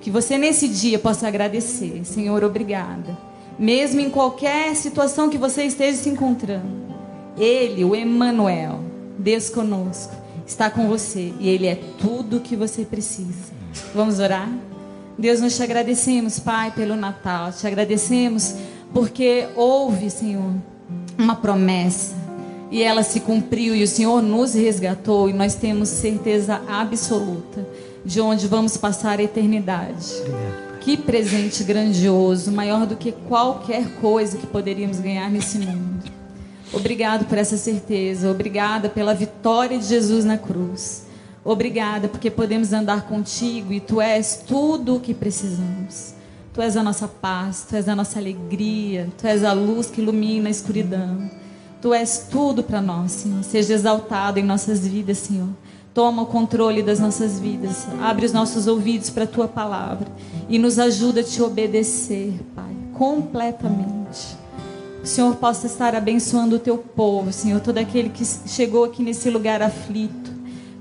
Que 0.00 0.10
você 0.10 0.36
nesse 0.36 0.68
dia 0.68 0.98
possa 0.98 1.28
agradecer, 1.28 2.04
Senhor, 2.04 2.42
obrigada. 2.44 3.16
Mesmo 3.58 4.00
em 4.00 4.10
qualquer 4.10 4.74
situação 4.76 5.30
que 5.30 5.38
você 5.38 5.64
esteja 5.64 5.96
se 5.96 6.08
encontrando, 6.08 6.66
Ele, 7.38 7.84
o 7.84 7.94
Emmanuel, 7.94 8.80
Deus 9.18 9.48
conosco, 9.48 10.14
está 10.46 10.68
com 10.70 10.88
você 10.88 11.32
e 11.40 11.48
Ele 11.48 11.66
é 11.66 11.76
tudo 11.98 12.36
o 12.36 12.40
que 12.40 12.54
você 12.54 12.84
precisa. 12.84 13.54
Vamos 13.94 14.20
orar? 14.20 14.48
Deus, 15.18 15.40
nós 15.40 15.56
te 15.56 15.62
agradecemos, 15.62 16.38
Pai, 16.38 16.70
pelo 16.72 16.94
Natal. 16.94 17.50
Te 17.50 17.66
agradecemos 17.66 18.54
porque 18.92 19.48
houve, 19.56 20.10
Senhor, 20.10 20.52
uma 21.18 21.36
promessa 21.36 22.14
e 22.70 22.82
ela 22.82 23.02
se 23.02 23.20
cumpriu 23.20 23.74
e 23.74 23.82
o 23.82 23.88
Senhor 23.88 24.20
nos 24.22 24.54
resgatou 24.54 25.30
e 25.30 25.32
nós 25.32 25.54
temos 25.54 25.88
certeza 25.88 26.60
absoluta 26.68 27.66
de 28.04 28.20
onde 28.20 28.46
vamos 28.46 28.76
passar 28.76 29.18
a 29.18 29.22
eternidade. 29.22 30.12
Que 30.80 30.96
presente 30.96 31.64
grandioso, 31.64 32.52
maior 32.52 32.86
do 32.86 32.96
que 32.96 33.12
qualquer 33.12 33.88
coisa 34.00 34.36
que 34.36 34.46
poderíamos 34.46 35.00
ganhar 35.00 35.30
nesse 35.30 35.58
mundo. 35.58 36.04
Obrigado 36.72 37.24
por 37.26 37.38
essa 37.38 37.56
certeza, 37.56 38.30
obrigada 38.30 38.88
pela 38.88 39.14
vitória 39.14 39.78
de 39.78 39.86
Jesus 39.86 40.24
na 40.24 40.36
cruz. 40.36 41.06
Obrigada 41.44 42.08
porque 42.08 42.30
podemos 42.30 42.72
andar 42.72 43.06
contigo 43.06 43.72
e 43.72 43.78
tu 43.78 44.00
és 44.00 44.42
tudo 44.46 44.96
o 44.96 45.00
que 45.00 45.14
precisamos. 45.14 46.15
Tu 46.56 46.62
és 46.62 46.74
a 46.74 46.82
nossa 46.82 47.06
paz, 47.06 47.66
Tu 47.68 47.76
és 47.76 47.86
a 47.86 47.94
nossa 47.94 48.18
alegria, 48.18 49.08
Tu 49.20 49.26
és 49.26 49.44
a 49.44 49.52
luz 49.52 49.90
que 49.90 50.00
ilumina 50.00 50.48
a 50.48 50.50
escuridão. 50.50 51.30
Tu 51.82 51.92
és 51.92 52.28
tudo 52.30 52.62
para 52.62 52.80
nós, 52.80 53.12
Senhor. 53.12 53.44
Seja 53.44 53.74
exaltado 53.74 54.38
em 54.38 54.42
nossas 54.42 54.86
vidas, 54.88 55.18
Senhor. 55.18 55.50
Toma 55.92 56.22
o 56.22 56.26
controle 56.26 56.82
das 56.82 56.98
nossas 56.98 57.38
vidas. 57.38 57.86
Abre 58.00 58.24
os 58.24 58.32
nossos 58.32 58.66
ouvidos 58.66 59.10
para 59.10 59.24
a 59.24 59.26
Tua 59.26 59.46
palavra 59.46 60.08
e 60.48 60.58
nos 60.58 60.78
ajuda 60.78 61.20
a 61.20 61.24
Te 61.24 61.42
obedecer, 61.42 62.32
Pai, 62.54 62.74
completamente. 62.94 64.38
O 65.04 65.06
Senhor 65.06 65.36
possa 65.36 65.66
estar 65.66 65.94
abençoando 65.94 66.56
o 66.56 66.58
Teu 66.58 66.78
povo, 66.78 67.34
Senhor. 67.34 67.60
Todo 67.60 67.76
aquele 67.76 68.08
que 68.08 68.24
chegou 68.24 68.84
aqui 68.84 69.02
nesse 69.02 69.28
lugar 69.28 69.60
aflito, 69.60 70.32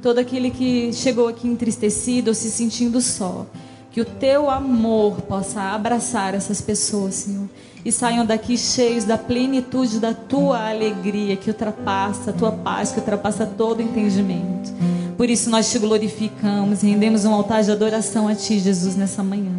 todo 0.01 0.20
aquele 0.20 0.51
que 0.51 0.94
chegou 0.94 1.27
aqui 1.27 1.50
entristecido 1.50 2.29
ou 2.29 2.34
se 2.34 2.50
sentindo 2.50 3.01
só. 3.01 3.46
Que 3.95 4.01
o 4.01 4.05
teu 4.05 4.49
amor 4.49 5.21
possa 5.21 5.61
abraçar 5.73 6.35
essas 6.35 6.59
pessoas, 6.59 7.15
Senhor. 7.15 7.47
E 7.85 7.93
saiam 7.93 8.25
daqui 8.25 8.57
cheios 8.57 9.05
da 9.05 9.17
plenitude 9.17 10.01
da 10.01 10.13
tua 10.13 10.69
alegria, 10.69 11.37
que 11.37 11.49
ultrapassa 11.49 12.31
a 12.31 12.33
tua 12.33 12.51
paz, 12.51 12.91
que 12.91 12.99
ultrapassa 12.99 13.45
todo 13.45 13.81
entendimento. 13.81 14.73
Por 15.15 15.29
isso 15.29 15.49
nós 15.49 15.71
te 15.71 15.79
glorificamos 15.79 16.83
e 16.83 16.87
rendemos 16.87 17.23
um 17.23 17.33
altar 17.33 17.63
de 17.63 17.71
adoração 17.71 18.27
a 18.27 18.35
ti, 18.35 18.59
Jesus, 18.59 18.97
nessa 18.97 19.23
manhã. 19.23 19.53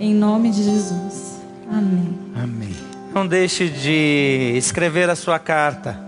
Em 0.00 0.14
nome 0.14 0.50
de 0.50 0.62
Jesus. 0.62 1.40
Amém. 1.70 2.18
Amém. 2.34 2.74
Não 3.14 3.26
deixe 3.26 3.68
de 3.68 4.54
escrever 4.56 5.10
a 5.10 5.14
sua 5.14 5.38
carta, 5.38 6.00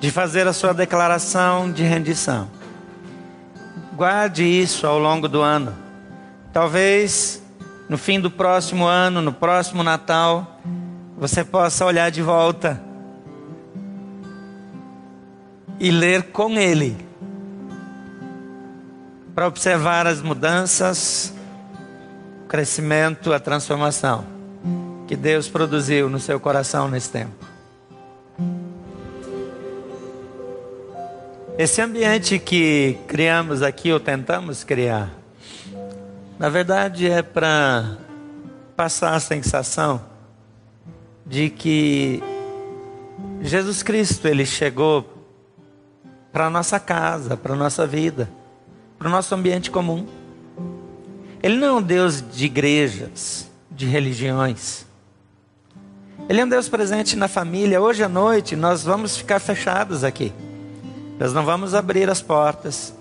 de 0.00 0.10
fazer 0.10 0.46
a 0.46 0.54
sua 0.54 0.72
declaração 0.72 1.70
de 1.70 1.82
rendição. 1.82 2.48
Guarde 3.94 4.42
isso 4.42 4.86
ao 4.86 4.98
longo 4.98 5.28
do 5.28 5.42
ano. 5.42 5.86
Talvez 6.52 7.42
no 7.88 7.96
fim 7.96 8.20
do 8.20 8.30
próximo 8.30 8.86
ano, 8.86 9.22
no 9.22 9.32
próximo 9.32 9.82
Natal, 9.82 10.60
você 11.16 11.42
possa 11.42 11.84
olhar 11.86 12.10
de 12.10 12.22
volta 12.22 12.80
e 15.80 15.90
ler 15.90 16.24
com 16.24 16.58
Ele, 16.58 16.96
para 19.34 19.46
observar 19.46 20.06
as 20.06 20.20
mudanças, 20.20 21.32
o 22.44 22.48
crescimento, 22.48 23.32
a 23.32 23.38
transformação 23.38 24.38
que 25.06 25.16
Deus 25.16 25.48
produziu 25.48 26.10
no 26.10 26.20
seu 26.20 26.38
coração 26.38 26.88
nesse 26.88 27.10
tempo. 27.10 27.46
Esse 31.56 31.80
ambiente 31.80 32.38
que 32.38 32.98
criamos 33.06 33.62
aqui, 33.62 33.90
ou 33.90 33.98
tentamos 33.98 34.62
criar, 34.62 35.17
na 36.38 36.48
verdade, 36.48 37.10
é 37.10 37.20
para 37.20 37.98
passar 38.76 39.14
a 39.14 39.20
sensação 39.20 40.00
de 41.26 41.50
que 41.50 42.22
Jesus 43.40 43.82
Cristo 43.82 44.28
ele 44.28 44.46
chegou 44.46 45.18
para 46.32 46.48
nossa 46.48 46.78
casa, 46.78 47.36
para 47.36 47.56
nossa 47.56 47.86
vida, 47.86 48.30
para 48.96 49.08
o 49.08 49.10
nosso 49.10 49.34
ambiente 49.34 49.70
comum. 49.70 50.06
Ele 51.42 51.56
não 51.56 51.66
é 51.66 51.72
um 51.72 51.82
Deus 51.82 52.22
de 52.22 52.46
igrejas, 52.46 53.50
de 53.70 53.86
religiões. 53.86 54.86
Ele 56.28 56.40
é 56.40 56.44
um 56.44 56.48
Deus 56.48 56.68
presente 56.68 57.16
na 57.16 57.26
família. 57.26 57.80
Hoje 57.80 58.04
à 58.04 58.08
noite 58.08 58.54
nós 58.54 58.84
vamos 58.84 59.16
ficar 59.16 59.40
fechados 59.40 60.04
aqui. 60.04 60.32
Nós 61.18 61.32
não 61.32 61.44
vamos 61.44 61.74
abrir 61.74 62.08
as 62.08 62.22
portas. 62.22 62.94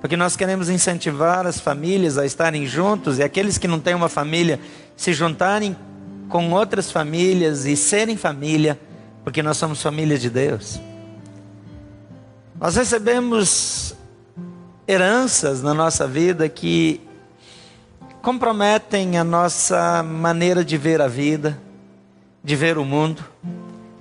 Porque 0.00 0.16
nós 0.16 0.36
queremos 0.36 0.68
incentivar 0.68 1.46
as 1.46 1.58
famílias 1.58 2.18
a 2.18 2.26
estarem 2.26 2.66
juntos 2.66 3.18
e 3.18 3.22
aqueles 3.22 3.58
que 3.58 3.66
não 3.66 3.80
têm 3.80 3.94
uma 3.94 4.08
família 4.08 4.60
se 4.96 5.12
juntarem 5.12 5.76
com 6.28 6.52
outras 6.52 6.90
famílias 6.90 7.66
e 7.66 7.76
serem 7.76 8.16
família, 8.16 8.78
porque 9.24 9.42
nós 9.42 9.56
somos 9.56 9.82
família 9.82 10.18
de 10.18 10.28
Deus. 10.28 10.80
Nós 12.60 12.76
recebemos 12.76 13.94
heranças 14.88 15.62
na 15.62 15.74
nossa 15.74 16.06
vida 16.06 16.48
que 16.48 17.00
comprometem 18.22 19.18
a 19.18 19.24
nossa 19.24 20.02
maneira 20.02 20.64
de 20.64 20.76
ver 20.76 21.00
a 21.00 21.08
vida, 21.08 21.58
de 22.42 22.56
ver 22.56 22.78
o 22.78 22.84
mundo, 22.84 23.24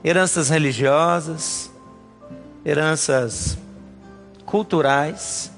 heranças 0.03 0.49
religiosas, 0.49 1.71
heranças 2.65 3.57
culturais, 4.45 5.51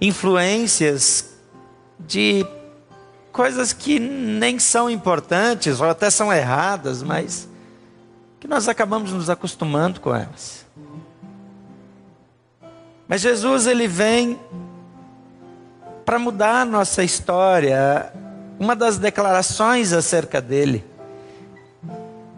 influências 0.00 1.34
de 1.98 2.46
coisas 3.32 3.72
que 3.72 3.98
nem 3.98 4.58
são 4.58 4.88
importantes 4.88 5.80
ou 5.80 5.88
até 5.88 6.10
são 6.10 6.32
erradas, 6.32 7.02
mas 7.02 7.48
que 8.38 8.48
nós 8.48 8.68
acabamos 8.68 9.12
nos 9.12 9.28
acostumando 9.28 10.00
com 10.00 10.14
elas. 10.14 10.64
Mas 13.06 13.20
Jesus 13.20 13.66
ele 13.66 13.86
vem 13.86 14.38
para 16.04 16.18
mudar 16.18 16.64
nossa 16.64 17.02
história. 17.02 18.12
Uma 18.58 18.74
das 18.76 18.98
declarações 18.98 19.92
acerca 19.92 20.40
dele 20.40 20.84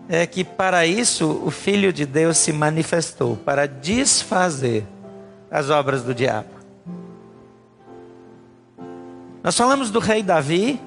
é 0.09 0.27
que 0.27 0.45
para 0.45 0.87
isso 0.87 1.43
o 1.45 1.51
Filho 1.51 1.93
de 1.93 2.05
Deus 2.05 2.37
se 2.39 2.53
manifestou 2.53 3.37
para 3.37 3.67
desfazer 3.67 4.85
as 5.51 5.71
obras 5.71 6.03
do 6.03 6.15
diabo. 6.15 6.62
Nós 9.43 9.57
falamos 9.57 9.91
do 9.91 9.99
rei 9.99 10.23
Davi, 10.23 10.81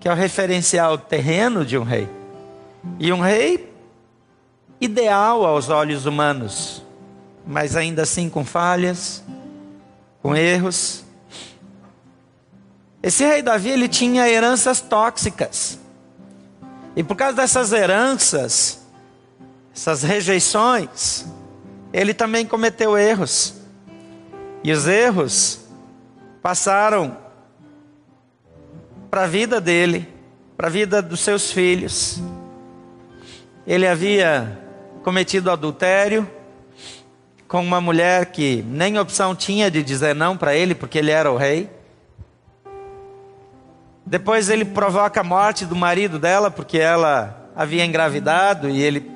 que 0.00 0.08
é 0.08 0.12
o 0.12 0.14
referencial 0.14 0.98
terreno 0.98 1.64
de 1.64 1.78
um 1.78 1.84
rei, 1.84 2.08
e 2.98 3.12
um 3.12 3.20
rei 3.20 3.72
ideal 4.80 5.44
aos 5.44 5.68
olhos 5.68 6.04
humanos, 6.04 6.82
mas 7.46 7.76
ainda 7.76 8.02
assim 8.02 8.28
com 8.28 8.44
falhas, 8.44 9.22
com 10.20 10.34
erros. 10.34 11.04
Esse 13.00 13.24
rei 13.24 13.40
Davi 13.40 13.70
ele 13.70 13.88
tinha 13.88 14.28
heranças 14.28 14.80
tóxicas. 14.80 15.78
E 16.96 17.04
por 17.04 17.14
causa 17.14 17.36
dessas 17.36 17.72
heranças, 17.72 18.80
essas 19.72 20.02
rejeições, 20.02 21.24
ele 21.92 22.12
também 22.12 22.44
cometeu 22.44 22.98
erros. 22.98 23.54
E 24.64 24.72
os 24.72 24.88
erros 24.88 25.60
passaram 26.42 27.25
para 29.10 29.24
a 29.24 29.26
vida 29.26 29.60
dele, 29.60 30.08
para 30.56 30.68
a 30.68 30.70
vida 30.70 31.00
dos 31.00 31.20
seus 31.20 31.50
filhos. 31.52 32.20
Ele 33.66 33.86
havia 33.86 34.58
cometido 35.02 35.50
adultério 35.50 36.28
com 37.46 37.60
uma 37.60 37.80
mulher 37.80 38.26
que 38.26 38.64
nem 38.68 38.98
opção 38.98 39.34
tinha 39.34 39.70
de 39.70 39.82
dizer 39.82 40.14
não 40.14 40.36
para 40.36 40.54
ele, 40.54 40.74
porque 40.74 40.98
ele 40.98 41.10
era 41.10 41.30
o 41.30 41.36
rei. 41.36 41.70
Depois 44.04 44.48
ele 44.48 44.64
provoca 44.64 45.20
a 45.20 45.24
morte 45.24 45.64
do 45.64 45.74
marido 45.74 46.18
dela, 46.18 46.50
porque 46.50 46.78
ela 46.78 47.50
havia 47.54 47.84
engravidado 47.84 48.68
e 48.68 48.82
ele 48.82 49.10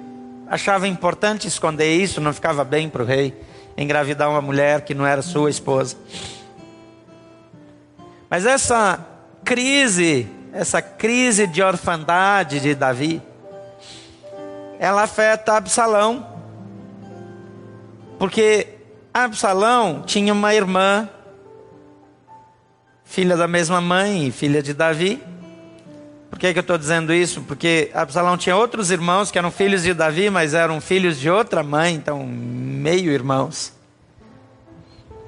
achava 0.49 0.89
importante 0.89 1.47
esconder 1.47 1.95
isso, 1.95 2.21
não 2.21 2.33
ficava 2.33 2.65
bem 2.65 2.89
para 2.89 3.03
o 3.03 3.07
rei 3.07 3.35
engravidar 3.77 4.29
uma 4.29 4.43
mulher 4.43 4.83
que 4.83 4.95
não 4.95 5.07
era 5.07 5.23
sua 5.23 5.49
esposa. 5.49 5.97
Mas 8.29 8.47
essa 8.47 9.05
crise, 9.45 10.29
essa 10.53 10.81
crise 10.81 11.47
de 11.47 11.63
orfandade 11.63 12.61
de 12.61 12.75
Davi, 12.75 13.23
ela 14.79 15.03
afeta 15.03 15.57
Absalão, 15.57 16.27
porque 18.19 18.69
Absalão 19.13 20.03
tinha 20.07 20.33
uma 20.33 20.55
irmã 20.55 21.09
filha 23.05 23.37
da 23.37 23.49
mesma 23.49 23.81
mãe 23.81 24.29
e 24.29 24.31
filha 24.31 24.63
de 24.63 24.73
Davi. 24.73 25.21
Por 26.31 26.39
que, 26.39 26.53
que 26.53 26.59
eu 26.59 26.63
estou 26.63 26.79
dizendo 26.79 27.13
isso? 27.13 27.43
Porque 27.43 27.91
Absalão 27.93 28.37
tinha 28.37 28.55
outros 28.55 28.93
irmãos 28.93 29.33
que 29.33 29.39
eram 29.39 29.51
filhos 29.51 29.83
de 29.83 29.93
Davi, 29.93 30.31
mas 30.31 30.55
eram 30.55 30.81
filhos 30.81 31.19
de 31.19 31.29
outra 31.29 31.65
mãe, 31.65 31.95
então 31.95 32.25
meio 32.25 33.11
irmãos. 33.11 33.73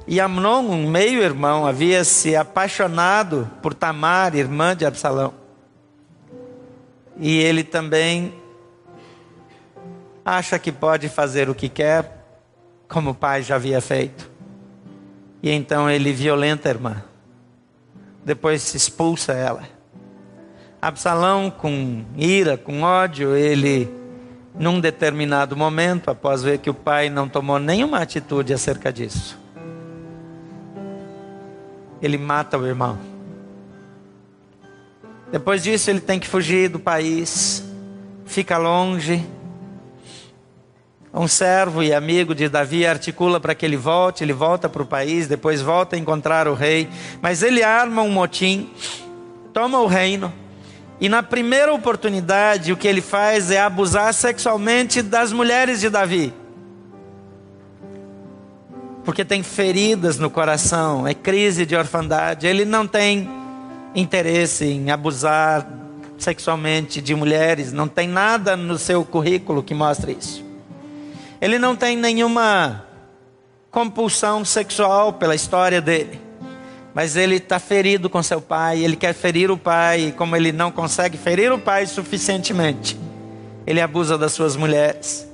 E 0.06 0.20
Amnon, 0.20 0.60
um 0.60 0.88
meio 0.88 1.22
irmão, 1.22 1.66
havia 1.66 2.04
se 2.04 2.34
apaixonado 2.34 3.48
por 3.62 3.72
Tamar, 3.74 4.34
irmã 4.34 4.76
de 4.76 4.84
Absalão. 4.84 5.32
E 7.18 7.38
ele 7.38 7.62
também 7.62 8.34
acha 10.24 10.58
que 10.58 10.72
pode 10.72 11.08
fazer 11.08 11.48
o 11.48 11.54
que 11.54 11.68
quer, 11.68 12.24
como 12.88 13.10
o 13.10 13.14
pai 13.14 13.42
já 13.42 13.56
havia 13.56 13.80
feito. 13.80 14.30
E 15.42 15.50
então 15.50 15.88
ele 15.88 16.12
violenta 16.12 16.68
a 16.68 16.72
irmã 16.72 17.02
depois 18.24 18.62
se 18.62 18.76
expulsa 18.76 19.32
ela. 19.32 19.62
Absalão, 20.80 21.50
com 21.50 22.04
ira, 22.16 22.56
com 22.56 22.82
ódio, 22.82 23.36
ele, 23.36 23.92
num 24.54 24.80
determinado 24.80 25.56
momento, 25.56 26.10
após 26.10 26.42
ver 26.42 26.58
que 26.58 26.70
o 26.70 26.74
pai 26.74 27.08
não 27.08 27.28
tomou 27.28 27.58
nenhuma 27.58 27.98
atitude 27.98 28.52
acerca 28.52 28.92
disso, 28.92 29.38
ele 32.02 32.18
mata 32.18 32.58
o 32.58 32.66
irmão. 32.66 32.98
Depois 35.30 35.62
disso, 35.62 35.88
ele 35.88 36.00
tem 36.00 36.18
que 36.18 36.28
fugir 36.28 36.68
do 36.68 36.78
país, 36.78 37.64
fica 38.26 38.58
longe. 38.58 39.24
Um 41.14 41.28
servo 41.28 41.82
e 41.82 41.94
amigo 41.94 42.34
de 42.34 42.48
Davi 42.48 42.86
articula 42.86 43.38
para 43.38 43.54
que 43.54 43.64
ele 43.64 43.76
volte, 43.76 44.24
ele 44.24 44.32
volta 44.32 44.68
para 44.68 44.82
o 44.82 44.86
país, 44.86 45.28
depois 45.28 45.62
volta 45.62 45.94
a 45.94 45.98
encontrar 45.98 46.48
o 46.48 46.54
rei, 46.54 46.88
mas 47.20 47.42
ele 47.42 47.62
arma 47.62 48.02
um 48.02 48.10
motim, 48.10 48.70
toma 49.52 49.78
o 49.78 49.86
reino, 49.86 50.32
e 51.00 51.08
na 51.08 51.22
primeira 51.22 51.72
oportunidade 51.72 52.72
o 52.72 52.76
que 52.76 52.88
ele 52.88 53.00
faz 53.00 53.50
é 53.50 53.60
abusar 53.60 54.14
sexualmente 54.14 55.02
das 55.02 55.32
mulheres 55.32 55.80
de 55.80 55.90
Davi. 55.90 56.32
Porque 59.04 59.24
tem 59.24 59.42
feridas 59.42 60.18
no 60.18 60.30
coração, 60.30 61.06
é 61.06 61.14
crise 61.14 61.66
de 61.66 61.74
orfandade, 61.74 62.46
ele 62.46 62.64
não 62.64 62.86
tem 62.86 63.28
interesse 63.94 64.64
em 64.64 64.90
abusar 64.90 65.66
sexualmente 66.18 67.00
de 67.00 67.14
mulheres, 67.14 67.72
não 67.72 67.88
tem 67.88 68.08
nada 68.08 68.56
no 68.56 68.78
seu 68.78 69.04
currículo 69.04 69.62
que 69.62 69.74
mostre 69.74 70.16
isso. 70.18 70.44
Ele 71.40 71.58
não 71.58 71.74
tem 71.74 71.96
nenhuma 71.96 72.86
compulsão 73.72 74.44
sexual 74.44 75.14
pela 75.14 75.34
história 75.34 75.80
dele. 75.80 76.20
Mas 76.94 77.16
ele 77.16 77.36
está 77.36 77.58
ferido 77.58 78.08
com 78.10 78.22
seu 78.22 78.40
pai, 78.40 78.84
ele 78.84 78.96
quer 78.96 79.14
ferir 79.14 79.50
o 79.50 79.56
pai, 79.56 80.08
e 80.08 80.12
como 80.12 80.36
ele 80.36 80.52
não 80.52 80.70
consegue 80.70 81.16
ferir 81.16 81.50
o 81.50 81.58
pai 81.58 81.86
suficientemente, 81.86 82.98
ele 83.66 83.80
abusa 83.80 84.18
das 84.18 84.32
suas 84.32 84.56
mulheres. 84.56 85.26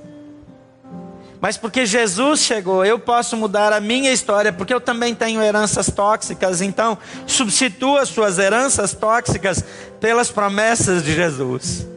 Mas 1.41 1.55
porque 1.55 1.85
Jesus 1.85 2.41
chegou, 2.41 2.83
eu 2.83 2.99
posso 2.99 3.37
mudar 3.37 3.71
a 3.71 3.79
minha 3.79 4.11
história, 4.11 4.51
porque 4.51 4.73
eu 4.73 4.81
também 4.81 5.15
tenho 5.15 5.41
heranças 5.41 5.89
tóxicas. 5.89 6.61
Então, 6.61 6.97
substitua 7.25 8.05
suas 8.05 8.37
heranças 8.37 8.93
tóxicas 8.93 9.63
pelas 10.01 10.29
promessas 10.29 11.01
de 11.01 11.13
Jesus. 11.13 11.87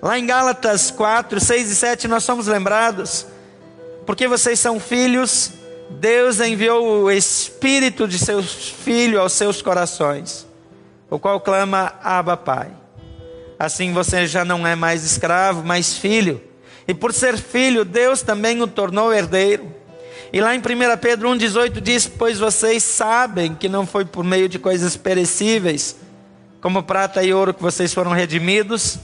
Lá 0.00 0.18
em 0.18 0.24
Gálatas 0.24 0.90
4, 0.90 1.40
6 1.40 1.70
e 1.70 1.76
7, 1.76 2.08
nós 2.08 2.22
somos 2.22 2.46
lembrados, 2.46 3.26
porque 4.06 4.28
vocês 4.28 4.58
são 4.58 4.78
filhos, 4.78 5.52
Deus 5.90 6.40
enviou 6.40 7.02
o 7.02 7.10
Espírito 7.10 8.06
de 8.06 8.18
seu 8.18 8.42
Filho 8.42 9.20
aos 9.20 9.32
seus 9.32 9.60
corações, 9.60 10.46
o 11.10 11.18
qual 11.18 11.40
clama, 11.40 11.94
Abba 12.02 12.36
Pai. 12.36 12.70
Assim 13.58 13.92
você 13.92 14.26
já 14.26 14.44
não 14.44 14.66
é 14.66 14.74
mais 14.74 15.04
escravo, 15.04 15.62
mas 15.62 15.98
filho. 15.98 16.49
E 16.90 16.94
por 16.94 17.12
ser 17.12 17.38
filho, 17.38 17.84
Deus 17.84 18.20
também 18.20 18.60
o 18.60 18.66
tornou 18.66 19.14
herdeiro. 19.14 19.72
E 20.32 20.40
lá 20.40 20.56
em 20.56 20.58
1 20.58 20.62
Pedro 21.00 21.28
1,18 21.28 21.80
diz: 21.80 22.08
Pois 22.08 22.40
vocês 22.40 22.82
sabem 22.82 23.54
que 23.54 23.68
não 23.68 23.86
foi 23.86 24.04
por 24.04 24.24
meio 24.24 24.48
de 24.48 24.58
coisas 24.58 24.96
perecíveis, 24.96 25.94
como 26.60 26.82
prata 26.82 27.22
e 27.22 27.32
ouro, 27.32 27.54
que 27.54 27.62
vocês 27.62 27.94
foram 27.94 28.10
redimidos 28.10 28.98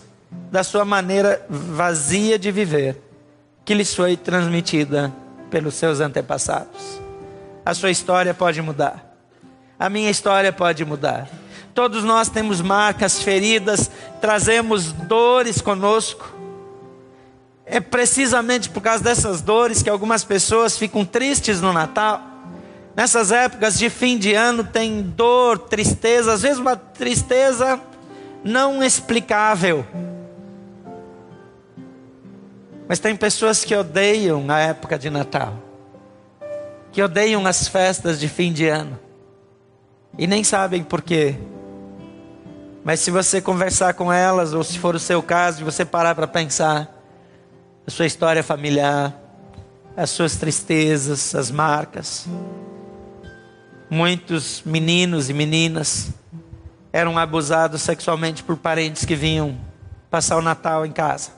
da 0.50 0.64
sua 0.64 0.84
maneira 0.84 1.46
vazia 1.48 2.36
de 2.36 2.50
viver, 2.50 3.00
que 3.64 3.72
lhes 3.72 3.94
foi 3.94 4.16
transmitida 4.16 5.12
pelos 5.48 5.74
seus 5.74 6.00
antepassados. 6.00 7.00
a 7.64 7.72
sua 7.72 7.92
história 7.92 8.34
pode 8.34 8.60
mudar. 8.60 9.16
A 9.78 9.88
minha 9.88 10.10
história 10.10 10.52
pode 10.52 10.84
mudar. 10.84 11.28
Todos 11.72 12.02
nós 12.02 12.28
temos 12.28 12.60
marcas, 12.60 13.22
feridas, 13.22 13.88
trazemos 14.20 14.90
dores 14.90 15.60
conosco. 15.60 16.35
É 17.66 17.80
precisamente 17.80 18.70
por 18.70 18.80
causa 18.80 19.02
dessas 19.02 19.42
dores 19.42 19.82
que 19.82 19.90
algumas 19.90 20.22
pessoas 20.22 20.78
ficam 20.78 21.04
tristes 21.04 21.60
no 21.60 21.72
Natal. 21.72 22.22
Nessas 22.94 23.32
épocas 23.32 23.76
de 23.76 23.90
fim 23.90 24.16
de 24.16 24.32
ano 24.32 24.62
tem 24.62 25.02
dor, 25.02 25.58
tristeza, 25.58 26.32
às 26.32 26.42
vezes 26.42 26.58
uma 26.58 26.76
tristeza 26.76 27.80
não 28.44 28.82
explicável. 28.82 29.84
Mas 32.88 33.00
tem 33.00 33.16
pessoas 33.16 33.64
que 33.64 33.74
odeiam 33.74 34.44
a 34.48 34.60
época 34.60 34.96
de 34.96 35.10
Natal, 35.10 35.54
que 36.92 37.02
odeiam 37.02 37.44
as 37.44 37.66
festas 37.66 38.20
de 38.20 38.28
fim 38.28 38.52
de 38.52 38.68
ano, 38.68 38.96
e 40.16 40.26
nem 40.26 40.44
sabem 40.44 40.84
por 40.84 41.02
quê. 41.02 41.34
Mas 42.84 43.00
se 43.00 43.10
você 43.10 43.40
conversar 43.40 43.94
com 43.94 44.12
elas, 44.12 44.54
ou 44.54 44.62
se 44.62 44.78
for 44.78 44.94
o 44.94 45.00
seu 45.00 45.20
caso, 45.20 45.58
de 45.58 45.64
você 45.64 45.84
parar 45.84 46.14
para 46.14 46.28
pensar, 46.28 46.95
a 47.86 47.90
sua 47.90 48.06
história 48.06 48.42
familiar, 48.42 49.14
as 49.96 50.10
suas 50.10 50.36
tristezas, 50.36 51.34
as 51.34 51.50
marcas. 51.50 52.26
Muitos 53.88 54.62
meninos 54.66 55.30
e 55.30 55.32
meninas 55.32 56.10
eram 56.92 57.16
abusados 57.16 57.82
sexualmente 57.82 58.42
por 58.42 58.56
parentes 58.56 59.04
que 59.04 59.14
vinham 59.14 59.56
passar 60.10 60.36
o 60.36 60.42
Natal 60.42 60.84
em 60.84 60.92
casa. 60.92 61.30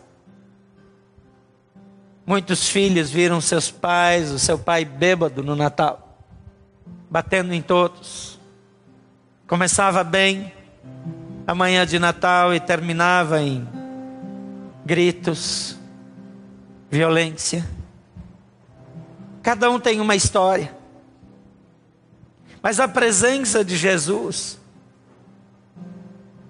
Muitos 2.26 2.68
filhos 2.68 3.10
viram 3.10 3.40
seus 3.40 3.70
pais, 3.70 4.30
o 4.30 4.38
seu 4.38 4.58
pai 4.58 4.84
bêbado 4.84 5.42
no 5.42 5.56
Natal, 5.56 6.18
batendo 7.10 7.54
em 7.54 7.62
todos. 7.62 8.38
Começava 9.46 10.04
bem 10.04 10.52
a 11.46 11.54
manhã 11.54 11.86
de 11.86 11.98
Natal 11.98 12.52
e 12.54 12.60
terminava 12.60 13.40
em 13.40 13.66
gritos, 14.84 15.77
violência. 16.90 17.66
Cada 19.42 19.70
um 19.70 19.78
tem 19.78 20.00
uma 20.00 20.16
história. 20.16 20.76
Mas 22.62 22.80
a 22.80 22.88
presença 22.88 23.64
de 23.64 23.76
Jesus 23.76 24.58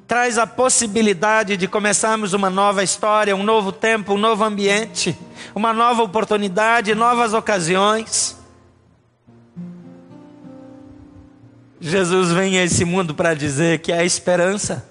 traz 0.07 0.39
a 0.39 0.47
possibilidade 0.47 1.57
de 1.57 1.69
começarmos 1.69 2.33
uma 2.33 2.49
nova 2.49 2.83
história, 2.83 3.37
um 3.37 3.43
novo 3.43 3.71
tempo, 3.71 4.15
um 4.15 4.19
novo 4.19 4.43
ambiente, 4.43 5.17
uma 5.55 5.73
nova 5.75 6.03
oportunidade, 6.03 6.95
novas 6.95 7.35
ocasiões. 7.35 8.39
Jesus 11.79 12.33
vem 12.33 12.59
a 12.59 12.65
esse 12.65 12.85
mundo 12.87 13.15
para 13.15 13.35
dizer 13.35 13.81
que 13.81 13.93
há 13.93 14.03
esperança. 14.03 14.89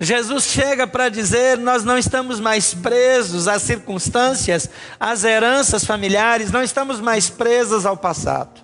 Jesus 0.00 0.44
chega 0.44 0.86
para 0.86 1.08
dizer: 1.08 1.58
nós 1.58 1.84
não 1.84 1.98
estamos 1.98 2.38
mais 2.38 2.72
presos 2.72 3.48
às 3.48 3.62
circunstâncias, 3.62 4.70
às 4.98 5.24
heranças 5.24 5.84
familiares, 5.84 6.52
não 6.52 6.62
estamos 6.62 7.00
mais 7.00 7.28
presos 7.28 7.84
ao 7.84 7.96
passado. 7.96 8.60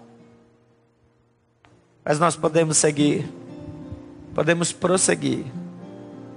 Mas 2.05 2.18
nós 2.18 2.37
podemos 2.37 2.77
seguir, 2.77 3.29
podemos 4.35 4.73
prosseguir, 4.73 5.44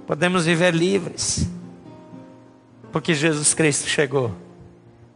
podemos 0.06 0.46
viver 0.46 0.74
livres, 0.74 1.46
porque 2.90 3.14
Jesus 3.14 3.54
Cristo 3.54 3.88
chegou, 3.88 4.34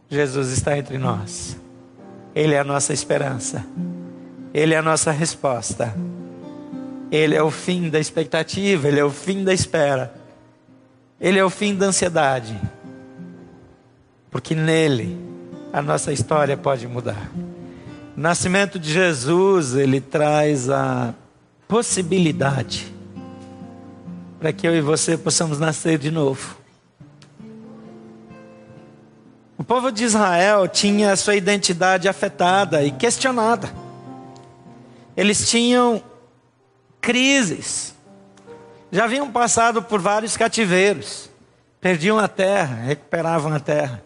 Jesus 0.09 0.51
está 0.51 0.77
entre 0.77 0.97
nós, 0.97 1.57
Ele 2.33 2.53
é 2.53 2.59
a 2.59 2.63
nossa 2.63 2.93
esperança, 2.93 3.65
Ele 4.53 4.73
é 4.73 4.77
a 4.77 4.83
nossa 4.83 5.11
resposta. 5.11 5.93
Ele 7.13 7.35
é 7.35 7.43
o 7.43 7.51
fim 7.51 7.91
da 7.91 7.99
expectativa, 7.99 8.87
ele 8.87 8.99
é 8.99 9.05
o 9.05 9.11
fim 9.11 9.43
da 9.43 9.53
espera. 9.53 10.15
Ele 11.21 11.37
é 11.37 11.45
o 11.45 11.49
fim 11.49 11.75
da 11.75 11.85
ansiedade. 11.85 12.59
Porque 14.31 14.55
nele 14.55 15.15
a 15.71 15.79
nossa 15.79 16.11
história 16.11 16.57
pode 16.57 16.87
mudar. 16.87 17.29
O 18.17 18.19
nascimento 18.19 18.79
de 18.79 18.91
Jesus, 18.91 19.75
ele 19.75 20.01
traz 20.01 20.71
a 20.71 21.13
possibilidade 21.67 22.91
para 24.39 24.51
que 24.51 24.67
eu 24.67 24.75
e 24.75 24.81
você 24.81 25.15
possamos 25.15 25.59
nascer 25.59 25.99
de 25.99 26.09
novo. 26.09 26.57
O 29.55 29.63
povo 29.63 29.91
de 29.91 30.03
Israel 30.03 30.67
tinha 30.67 31.15
sua 31.15 31.35
identidade 31.35 32.09
afetada 32.09 32.83
e 32.83 32.91
questionada. 32.91 33.71
Eles 35.15 35.47
tinham 35.47 36.01
crises. 37.03 37.93
Já 38.89 39.03
haviam 39.03 39.29
passado 39.29 39.83
por 39.83 39.99
vários 39.99 40.37
cativeiros, 40.37 41.29
perdiam 41.81 42.17
a 42.17 42.29
terra, 42.29 42.75
recuperavam 42.75 43.53
a 43.53 43.59
terra. 43.59 44.01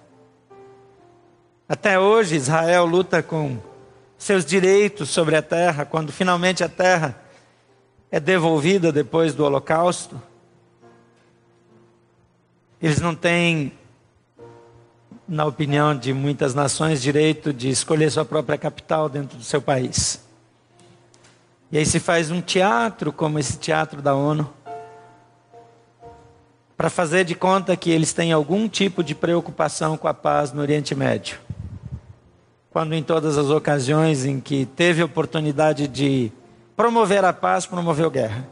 Até 1.70 2.00
hoje, 2.00 2.36
Israel 2.36 2.86
luta 2.86 3.22
com 3.22 3.60
seus 4.18 4.44
direitos 4.44 5.10
sobre 5.10 5.36
a 5.36 5.44
terra, 5.44 5.86
quando 5.86 6.12
finalmente 6.12 6.64
a 6.64 6.70
terra 6.70 7.16
é 8.10 8.20
devolvida 8.20 8.92
depois 8.92 9.36
do 9.36 9.46
Holocausto. 9.46 10.20
Eles 12.82 13.00
não 13.00 13.14
têm, 13.14 13.74
na 15.28 15.46
opinião 15.46 15.96
de 15.96 16.14
muitas 16.14 16.56
nações, 16.56 17.00
direito 17.00 17.54
de 17.54 17.70
escolher 17.70 18.10
sua 18.10 18.26
própria 18.26 18.58
capital 18.58 19.08
dentro 19.08 19.38
do 19.38 19.44
seu 19.44 19.62
país. 19.62 20.27
E 21.70 21.78
aí 21.78 21.86
se 21.86 22.00
faz 22.00 22.32
um 22.32 22.42
teatro, 22.42 23.12
como 23.12 23.38
esse 23.38 23.58
teatro 23.58 24.02
da 24.02 24.16
ONU, 24.16 24.50
para 26.78 26.90
fazer 26.90 27.26
de 27.26 27.36
conta 27.36 27.76
que 27.76 27.90
eles 27.90 28.14
têm 28.14 28.32
algum 28.32 28.70
tipo 28.70 29.04
de 29.04 29.14
preocupação 29.14 29.98
com 29.98 30.08
a 30.08 30.14
paz 30.14 30.54
no 30.54 30.62
Oriente 30.62 30.96
Médio. 30.96 31.40
Quando 32.70 32.94
em 32.94 33.04
todas 33.04 33.38
as 33.38 33.50
ocasiões 33.50 34.24
em 34.24 34.40
que 34.40 34.66
teve 34.66 35.04
oportunidade 35.04 35.88
de 35.88 36.32
promover 36.76 37.26
a 37.26 37.34
paz, 37.34 37.66
promoveu 37.66 38.10
guerra. 38.10 38.48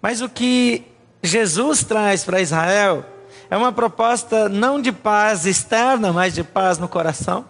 Mas 0.00 0.20
o 0.20 0.28
que 0.28 0.84
Jesus 1.22 1.82
traz 1.82 2.22
para 2.22 2.40
Israel 2.40 3.04
é 3.50 3.56
uma 3.56 3.72
proposta 3.72 4.48
não 4.48 4.80
de 4.80 4.92
paz 4.92 5.46
externa, 5.46 6.12
mas 6.12 6.34
de 6.34 6.44
paz 6.44 6.78
no 6.78 6.86
coração. 6.86 7.46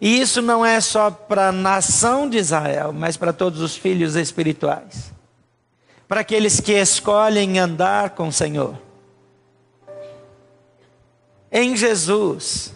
E 0.00 0.20
isso 0.20 0.42
não 0.42 0.64
é 0.64 0.80
só 0.80 1.10
para 1.10 1.48
a 1.48 1.52
nação 1.52 2.28
de 2.28 2.36
Israel, 2.36 2.92
mas 2.92 3.16
para 3.16 3.32
todos 3.32 3.60
os 3.60 3.76
filhos 3.76 4.14
espirituais. 4.14 5.12
Para 6.06 6.20
aqueles 6.20 6.60
que 6.60 6.72
escolhem 6.72 7.58
andar 7.58 8.10
com 8.10 8.28
o 8.28 8.32
Senhor. 8.32 8.78
Em 11.50 11.76
Jesus, 11.76 12.74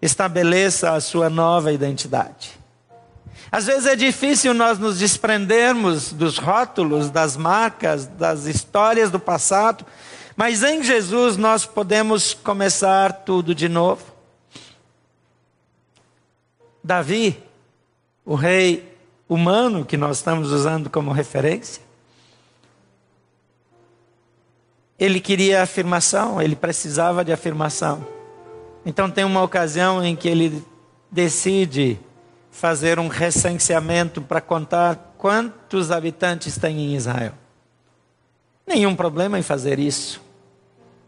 estabeleça 0.00 0.92
a 0.92 1.00
sua 1.00 1.28
nova 1.28 1.72
identidade. 1.72 2.58
Às 3.50 3.66
vezes 3.66 3.86
é 3.86 3.94
difícil 3.94 4.54
nós 4.54 4.78
nos 4.78 4.98
desprendermos 4.98 6.12
dos 6.12 6.38
rótulos, 6.38 7.10
das 7.10 7.36
marcas, 7.36 8.06
das 8.06 8.46
histórias 8.46 9.10
do 9.10 9.20
passado, 9.20 9.84
mas 10.34 10.62
em 10.62 10.82
Jesus 10.82 11.36
nós 11.36 11.66
podemos 11.66 12.32
começar 12.32 13.12
tudo 13.12 13.54
de 13.54 13.68
novo. 13.68 14.11
Davi, 16.82 17.40
o 18.24 18.34
rei 18.34 18.96
humano 19.28 19.84
que 19.84 19.96
nós 19.96 20.18
estamos 20.18 20.50
usando 20.50 20.90
como 20.90 21.12
referência, 21.12 21.82
ele 24.98 25.20
queria 25.20 25.62
afirmação, 25.62 26.40
ele 26.40 26.54
precisava 26.54 27.24
de 27.24 27.32
afirmação. 27.32 28.06
Então 28.84 29.10
tem 29.10 29.24
uma 29.24 29.42
ocasião 29.42 30.04
em 30.04 30.14
que 30.14 30.28
ele 30.28 30.64
decide 31.10 31.98
fazer 32.50 32.98
um 32.98 33.08
recenseamento 33.08 34.20
para 34.20 34.40
contar 34.40 35.14
quantos 35.18 35.90
habitantes 35.90 36.58
tem 36.58 36.78
em 36.78 36.96
Israel. 36.96 37.32
Nenhum 38.66 38.94
problema 38.94 39.38
em 39.38 39.42
fazer 39.42 39.78
isso. 39.78 40.20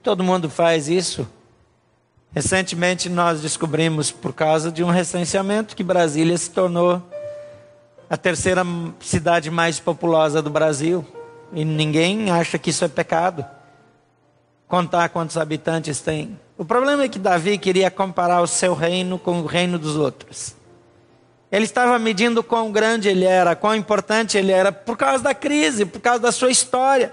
Todo 0.03 0.25
mundo 0.25 0.49
faz 0.51 0.89
isso. 0.89 1.27
Recentemente 2.35 3.09
nós 3.09 3.40
descobrimos, 3.40 4.11
por 4.11 4.33
causa 4.33 4.73
de 4.73 4.83
um 4.83 4.90
recenseamento, 4.90 5.77
que 5.77 5.85
Brasília 5.85 6.37
se 6.37 6.51
tornou 6.51 7.01
a 8.11 8.16
terceira 8.16 8.62
cidade 8.99 9.53
mais 9.53 9.79
populosa 9.79 10.42
do 10.42 10.51
Brasil. 10.51 11.07
E 11.53 11.64
ninguém 11.64 12.33
acha 12.33 12.59
que 12.59 12.70
isso 12.70 12.85
é 12.85 12.88
pecado. 12.88 13.44
Contar 14.66 15.11
quantos 15.11 15.37
habitantes 15.37 16.01
tem. 16.01 16.37
O 16.59 16.64
problema 16.64 17.05
é 17.05 17.09
que 17.09 17.20
Davi 17.20 17.57
queria 17.57 17.88
comparar 17.88 18.40
o 18.42 18.49
seu 18.49 18.75
reino 18.75 19.16
com 19.16 19.40
o 19.40 19.47
reino 19.47 19.79
dos 19.79 19.94
outros. 19.94 20.57
Ele 21.53 21.64
estava 21.64 21.97
medindo 22.01 22.42
quão 22.42 22.73
grande 22.73 23.09
ele 23.09 23.25
era, 23.25 23.55
quão 23.55 23.77
importante 23.77 24.37
ele 24.37 24.51
era, 24.51 24.73
por 24.73 24.97
causa 24.97 25.23
da 25.23 25.35
crise, 25.35 25.87
por 25.87 26.01
causa 26.01 26.18
da 26.18 26.33
sua 26.33 26.51
história. 26.51 27.12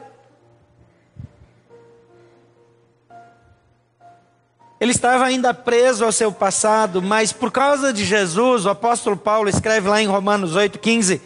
Ele 4.81 4.89
estava 4.89 5.25
ainda 5.25 5.53
preso 5.53 6.03
ao 6.03 6.11
seu 6.11 6.31
passado, 6.31 7.03
mas 7.03 7.31
por 7.31 7.51
causa 7.51 7.93
de 7.93 8.03
Jesus, 8.03 8.65
o 8.65 8.69
apóstolo 8.71 9.15
Paulo 9.15 9.47
escreve 9.47 9.87
lá 9.87 10.01
em 10.01 10.07
Romanos 10.07 10.55
8,15: 10.55 11.21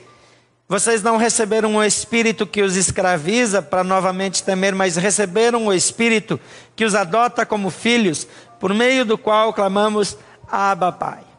Vocês 0.67 1.01
não 1.01 1.15
receberam 1.15 1.77
o 1.77 1.81
espírito 1.81 2.45
que 2.45 2.61
os 2.61 2.75
escraviza 2.75 3.61
para 3.61 3.81
novamente 3.81 4.43
temer, 4.43 4.75
mas 4.75 4.97
receberam 4.97 5.67
o 5.67 5.73
espírito 5.73 6.37
que 6.75 6.83
os 6.83 6.93
adota 6.93 7.45
como 7.45 7.69
filhos, 7.69 8.27
por 8.59 8.73
meio 8.73 9.05
do 9.05 9.17
qual 9.17 9.53
clamamos: 9.53 10.17
Abba, 10.51 10.91
Pai. 10.91 11.34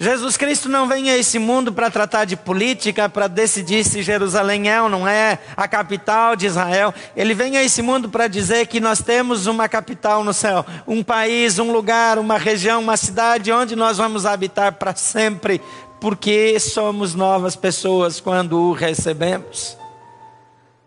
Jesus 0.00 0.36
Cristo 0.36 0.68
não 0.68 0.86
vem 0.86 1.10
a 1.10 1.18
esse 1.18 1.40
mundo 1.40 1.72
para 1.72 1.90
tratar 1.90 2.24
de 2.24 2.36
política, 2.36 3.08
para 3.08 3.26
decidir 3.26 3.82
se 3.82 4.00
Jerusalém 4.00 4.70
é 4.70 4.80
ou 4.80 4.88
não 4.88 5.08
é 5.08 5.40
a 5.56 5.66
capital 5.66 6.36
de 6.36 6.46
Israel. 6.46 6.94
Ele 7.16 7.34
vem 7.34 7.56
a 7.56 7.64
esse 7.64 7.82
mundo 7.82 8.08
para 8.08 8.28
dizer 8.28 8.68
que 8.68 8.78
nós 8.78 9.02
temos 9.02 9.48
uma 9.48 9.68
capital 9.68 10.22
no 10.22 10.32
céu, 10.32 10.64
um 10.86 11.02
país, 11.02 11.58
um 11.58 11.72
lugar, 11.72 12.16
uma 12.16 12.38
região, 12.38 12.80
uma 12.80 12.96
cidade 12.96 13.50
onde 13.50 13.74
nós 13.74 13.98
vamos 13.98 14.24
habitar 14.24 14.74
para 14.74 14.94
sempre, 14.94 15.60
porque 16.00 16.60
somos 16.60 17.16
novas 17.16 17.56
pessoas 17.56 18.20
quando 18.20 18.56
o 18.56 18.72
recebemos. 18.72 19.76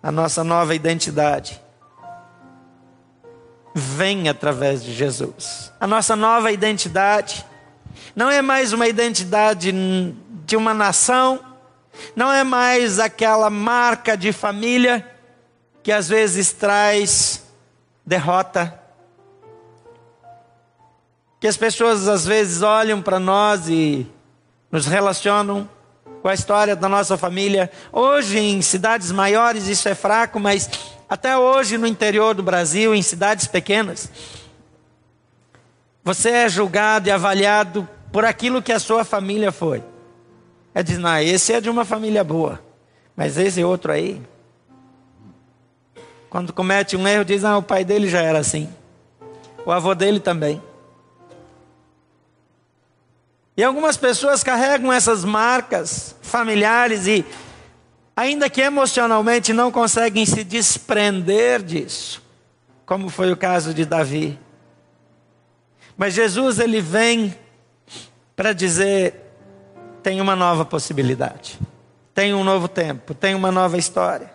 A 0.01 0.09
nossa 0.09 0.41
nova 0.41 0.73
identidade 0.73 1.61
vem 3.75 4.29
através 4.29 4.81
de 4.81 4.93
Jesus. 4.93 5.69
A 5.81 5.85
nossa 5.85 6.15
nova 6.15 6.49
identidade 6.49 7.45
não 8.15 8.29
é 8.29 8.41
mais 8.41 8.73
uma 8.73 8.87
identidade 8.87 9.71
de 10.45 10.55
uma 10.55 10.73
nação, 10.73 11.39
não 12.15 12.31
é 12.31 12.43
mais 12.43 12.99
aquela 12.99 13.49
marca 13.49 14.17
de 14.17 14.31
família 14.31 15.07
que 15.83 15.91
às 15.91 16.09
vezes 16.09 16.51
traz 16.51 17.43
derrota. 18.05 18.79
Que 21.39 21.47
as 21.47 21.57
pessoas 21.57 22.07
às 22.07 22.25
vezes 22.25 22.61
olham 22.61 23.01
para 23.01 23.19
nós 23.19 23.67
e 23.67 24.05
nos 24.71 24.85
relacionam 24.85 25.67
com 26.21 26.27
a 26.27 26.33
história 26.33 26.75
da 26.75 26.87
nossa 26.87 27.17
família. 27.17 27.71
Hoje, 27.91 28.37
em 28.37 28.61
cidades 28.61 29.11
maiores, 29.11 29.67
isso 29.67 29.89
é 29.89 29.95
fraco, 29.95 30.39
mas 30.39 30.69
até 31.09 31.37
hoje 31.37 31.77
no 31.77 31.87
interior 31.87 32.35
do 32.35 32.43
Brasil, 32.43 32.93
em 32.93 33.01
cidades 33.01 33.47
pequenas, 33.47 34.09
você 36.03 36.29
é 36.29 36.49
julgado 36.49 37.09
e 37.09 37.11
avaliado 37.11 37.87
por 38.11 38.25
aquilo 38.25 38.61
que 38.61 38.71
a 38.71 38.79
sua 38.79 39.03
família 39.03 39.51
foi. 39.51 39.83
É 40.73 40.83
dizer, 40.83 40.99
não, 40.99 41.17
esse 41.19 41.53
é 41.53 41.61
de 41.61 41.69
uma 41.69 41.85
família 41.85 42.23
boa, 42.23 42.61
mas 43.15 43.37
esse 43.37 43.63
outro 43.63 43.91
aí. 43.91 44.21
Quando 46.29 46.53
comete 46.53 46.95
um 46.95 47.07
erro, 47.07 47.25
diz, 47.25 47.43
ah, 47.43 47.57
o 47.57 47.63
pai 47.63 47.83
dele 47.83 48.09
já 48.09 48.21
era 48.21 48.39
assim. 48.39 48.69
O 49.65 49.71
avô 49.71 49.93
dele 49.93 50.19
também. 50.19 50.61
E 53.55 53.63
algumas 53.63 53.97
pessoas 53.97 54.43
carregam 54.43 54.91
essas 54.91 55.25
marcas 55.25 56.15
familiares 56.21 57.05
e, 57.05 57.25
ainda 58.15 58.49
que 58.49 58.61
emocionalmente, 58.61 59.51
não 59.51 59.71
conseguem 59.71 60.25
se 60.25 60.43
desprender 60.43 61.61
disso, 61.61 62.23
como 62.85 63.09
foi 63.09 63.31
o 63.31 63.37
caso 63.37 63.73
de 63.73 63.85
Davi. 63.85 64.39
Mas 65.97 66.13
Jesus, 66.13 66.59
ele 66.59 66.79
vem 66.79 67.35
para 68.41 68.53
dizer: 68.53 69.13
tem 70.01 70.19
uma 70.19 70.35
nova 70.35 70.65
possibilidade, 70.65 71.59
tem 72.11 72.33
um 72.33 72.43
novo 72.43 72.67
tempo, 72.67 73.13
tem 73.13 73.35
uma 73.35 73.51
nova 73.51 73.77
história. 73.77 74.31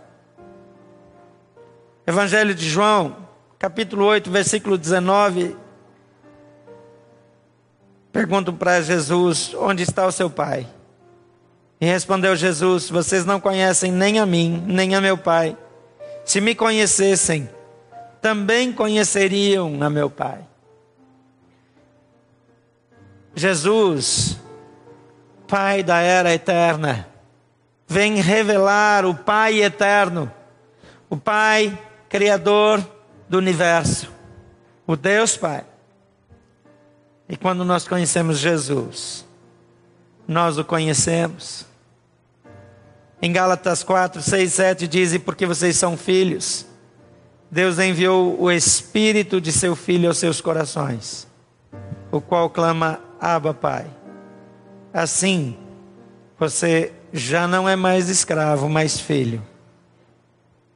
Evangelho 2.06 2.54
de 2.54 2.70
João, 2.70 3.16
capítulo 3.58 4.04
8, 4.04 4.30
versículo 4.30 4.78
19. 4.78 5.56
Perguntam 8.12 8.54
para 8.54 8.80
Jesus: 8.80 9.52
onde 9.54 9.82
está 9.82 10.06
o 10.06 10.12
seu 10.12 10.30
pai? 10.30 10.68
E 11.80 11.86
respondeu 11.86 12.36
Jesus: 12.36 12.88
Vocês 12.88 13.24
não 13.24 13.40
conhecem 13.40 13.90
nem 13.90 14.20
a 14.20 14.24
mim, 14.24 14.62
nem 14.68 14.94
a 14.94 15.00
meu 15.00 15.18
pai. 15.18 15.56
Se 16.24 16.40
me 16.40 16.54
conhecessem, 16.54 17.50
também 18.22 18.72
conheceriam 18.72 19.82
a 19.82 19.90
meu 19.90 20.08
pai. 20.08 20.44
Jesus, 23.36 24.38
Pai 25.46 25.82
da 25.82 26.00
era 26.00 26.32
eterna, 26.32 27.06
vem 27.86 28.14
revelar 28.16 29.04
o 29.04 29.14
Pai 29.14 29.62
eterno, 29.62 30.32
o 31.10 31.18
Pai 31.18 31.78
Criador 32.08 32.84
do 33.28 33.36
universo, 33.36 34.10
o 34.86 34.96
Deus 34.96 35.36
Pai. 35.36 35.64
E 37.28 37.36
quando 37.36 37.62
nós 37.62 37.86
conhecemos 37.86 38.38
Jesus, 38.38 39.26
nós 40.26 40.56
o 40.56 40.64
conhecemos. 40.64 41.66
Em 43.20 43.30
Gálatas 43.30 43.82
4, 43.82 44.22
6, 44.22 44.52
7 44.52 44.88
diz: 44.88 45.12
E 45.12 45.18
porque 45.18 45.44
vocês 45.44 45.76
são 45.76 45.94
filhos, 45.94 46.64
Deus 47.50 47.78
enviou 47.78 48.40
o 48.40 48.50
Espírito 48.50 49.42
de 49.42 49.52
seu 49.52 49.76
Filho 49.76 50.08
aos 50.08 50.16
seus 50.16 50.40
corações, 50.40 51.28
o 52.10 52.20
qual 52.20 52.48
clama: 52.48 53.05
Abba, 53.26 53.52
Pai. 53.52 53.90
Assim, 54.94 55.56
você 56.38 56.92
já 57.12 57.48
não 57.48 57.68
é 57.68 57.74
mais 57.74 58.08
escravo, 58.08 58.68
mas 58.68 59.00
filho. 59.00 59.42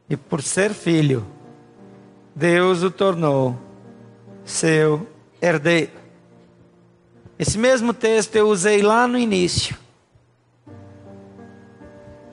E 0.08 0.16
por 0.16 0.42
ser 0.42 0.74
filho, 0.74 1.24
Deus 2.34 2.82
o 2.82 2.90
tornou 2.90 3.56
seu 4.44 5.06
herdeiro. 5.40 5.92
Esse 7.38 7.56
mesmo 7.56 7.94
texto 7.94 8.34
eu 8.34 8.48
usei 8.48 8.82
lá 8.82 9.06
no 9.06 9.16
início. 9.16 9.78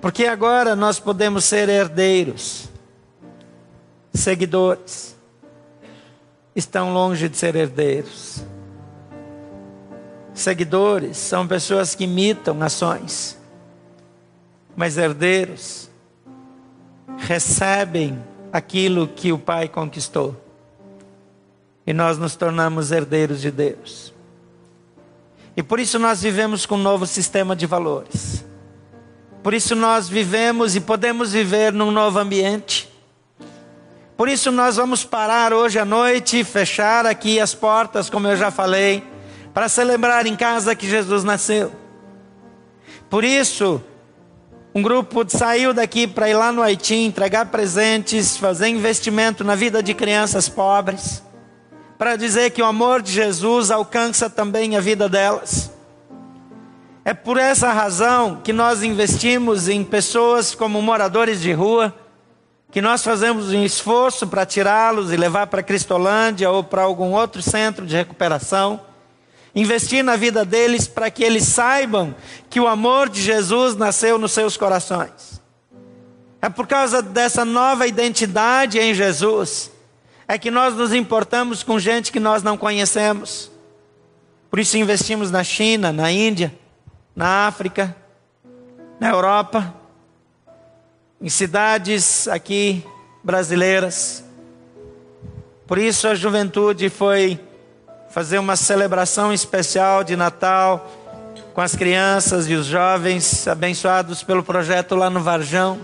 Porque 0.01 0.25
agora 0.25 0.75
nós 0.75 0.99
podemos 0.99 1.45
ser 1.45 1.69
herdeiros, 1.69 2.67
seguidores. 4.11 5.15
Estão 6.55 6.91
longe 6.91 7.29
de 7.29 7.37
ser 7.37 7.55
herdeiros. 7.55 8.43
Seguidores 10.37 11.17
são 11.17 11.47
pessoas 11.47 11.95
que 11.95 12.03
imitam 12.03 12.61
ações, 12.61 13.35
mas 14.75 14.95
herdeiros 14.95 15.89
recebem 17.17 18.23
aquilo 18.53 19.07
que 19.07 19.33
o 19.33 19.39
Pai 19.39 19.67
conquistou. 19.67 20.39
E 21.87 21.91
nós 21.91 22.19
nos 22.19 22.35
tornamos 22.35 22.91
herdeiros 22.91 23.41
de 23.41 23.49
Deus. 23.49 24.13
E 25.55 25.63
por 25.63 25.79
isso 25.79 25.97
nós 25.97 26.21
vivemos 26.21 26.67
com 26.67 26.75
um 26.75 26.83
novo 26.83 27.07
sistema 27.07 27.55
de 27.55 27.65
valores. 27.65 28.45
Por 29.41 29.55
isso 29.55 29.73
nós 29.73 30.07
vivemos 30.07 30.75
e 30.75 30.79
podemos 30.79 31.31
viver 31.31 31.73
num 31.73 31.89
novo 31.89 32.19
ambiente. 32.19 32.87
Por 34.15 34.29
isso 34.29 34.51
nós 34.51 34.75
vamos 34.75 35.03
parar 35.03 35.51
hoje 35.51 35.79
à 35.79 35.85
noite, 35.85 36.43
fechar 36.43 37.07
aqui 37.07 37.39
as 37.39 37.55
portas, 37.55 38.07
como 38.07 38.27
eu 38.27 38.37
já 38.37 38.51
falei 38.51 39.16
para 39.57 39.67
celebrar 39.67 40.27
em 40.27 40.35
casa 40.35 40.75
que 40.75 40.87
Jesus 40.87 41.23
nasceu. 41.23 41.71
Por 43.09 43.23
isso, 43.23 43.81
um 44.71 44.83
grupo 44.83 45.25
saiu 45.27 45.73
daqui 45.73 46.05
para 46.05 46.29
ir 46.29 46.35
lá 46.35 46.51
no 46.51 46.61
Haiti 46.61 46.93
entregar 46.93 47.47
presentes, 47.47 48.37
fazer 48.37 48.67
investimento 48.67 49.43
na 49.43 49.55
vida 49.55 49.81
de 49.81 49.95
crianças 49.95 50.47
pobres, 50.47 51.23
para 51.97 52.15
dizer 52.15 52.51
que 52.51 52.61
o 52.61 52.67
amor 52.67 53.01
de 53.01 53.11
Jesus 53.11 53.71
alcança 53.71 54.29
também 54.29 54.77
a 54.77 54.79
vida 54.79 55.09
delas. 55.09 55.71
É 57.03 57.15
por 57.15 57.39
essa 57.39 57.73
razão 57.73 58.39
que 58.43 58.53
nós 58.53 58.83
investimos 58.83 59.67
em 59.67 59.83
pessoas 59.83 60.53
como 60.53 60.79
moradores 60.83 61.41
de 61.41 61.51
rua, 61.51 61.91
que 62.69 62.79
nós 62.79 63.03
fazemos 63.03 63.49
um 63.49 63.63
esforço 63.63 64.27
para 64.27 64.45
tirá-los 64.45 65.11
e 65.11 65.17
levar 65.17 65.47
para 65.47 65.63
Cristolândia 65.63 66.47
ou 66.51 66.63
para 66.63 66.83
algum 66.83 67.13
outro 67.13 67.41
centro 67.41 67.87
de 67.87 67.95
recuperação 67.95 68.81
investir 69.59 70.03
na 70.03 70.15
vida 70.15 70.45
deles 70.45 70.87
para 70.87 71.09
que 71.09 71.23
eles 71.23 71.43
saibam 71.43 72.15
que 72.49 72.59
o 72.59 72.67
amor 72.67 73.09
de 73.09 73.21
Jesus 73.21 73.75
nasceu 73.75 74.17
nos 74.17 74.31
seus 74.31 74.55
corações. 74.55 75.41
É 76.39 76.47
por 76.47 76.67
causa 76.67 77.01
dessa 77.01 77.43
nova 77.43 77.87
identidade 77.87 78.77
em 78.77 78.93
Jesus 78.93 79.71
é 80.27 80.37
que 80.37 80.51
nós 80.51 80.75
nos 80.75 80.93
importamos 80.93 81.63
com 81.63 81.79
gente 81.79 82.11
que 82.11 82.19
nós 82.19 82.43
não 82.43 82.57
conhecemos. 82.57 83.49
Por 84.49 84.59
isso 84.59 84.77
investimos 84.77 85.31
na 85.31 85.43
China, 85.43 85.91
na 85.91 86.11
Índia, 86.11 86.53
na 87.15 87.47
África, 87.47 87.95
na 88.99 89.09
Europa, 89.09 89.73
em 91.21 91.29
cidades 91.29 92.27
aqui 92.27 92.85
brasileiras. 93.23 94.23
Por 95.65 95.77
isso 95.77 96.07
a 96.07 96.13
juventude 96.13 96.89
foi 96.89 97.39
fazer 98.17 98.39
uma 98.39 98.55
celebração 98.55 99.31
especial 99.31 100.03
de 100.03 100.15
Natal 100.15 100.91
com 101.53 101.61
as 101.61 101.75
crianças 101.75 102.49
e 102.49 102.55
os 102.55 102.65
jovens 102.65 103.47
abençoados 103.47 104.23
pelo 104.23 104.41
projeto 104.41 104.95
lá 104.95 105.07
no 105.07 105.19
Varjão. 105.19 105.77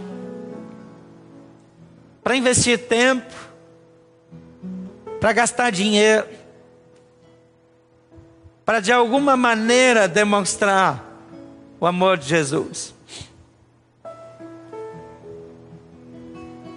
Para 2.23 2.35
investir 2.35 2.87
tempo, 2.87 3.31
para 5.21 5.31
gastar 5.31 5.71
dinheiro, 5.71 6.25
para 8.65 8.79
de 8.79 8.91
alguma 8.91 9.37
maneira 9.37 10.07
demonstrar 10.07 11.05
o 11.79 11.85
amor 11.85 12.17
de 12.17 12.29
Jesus. 12.29 12.95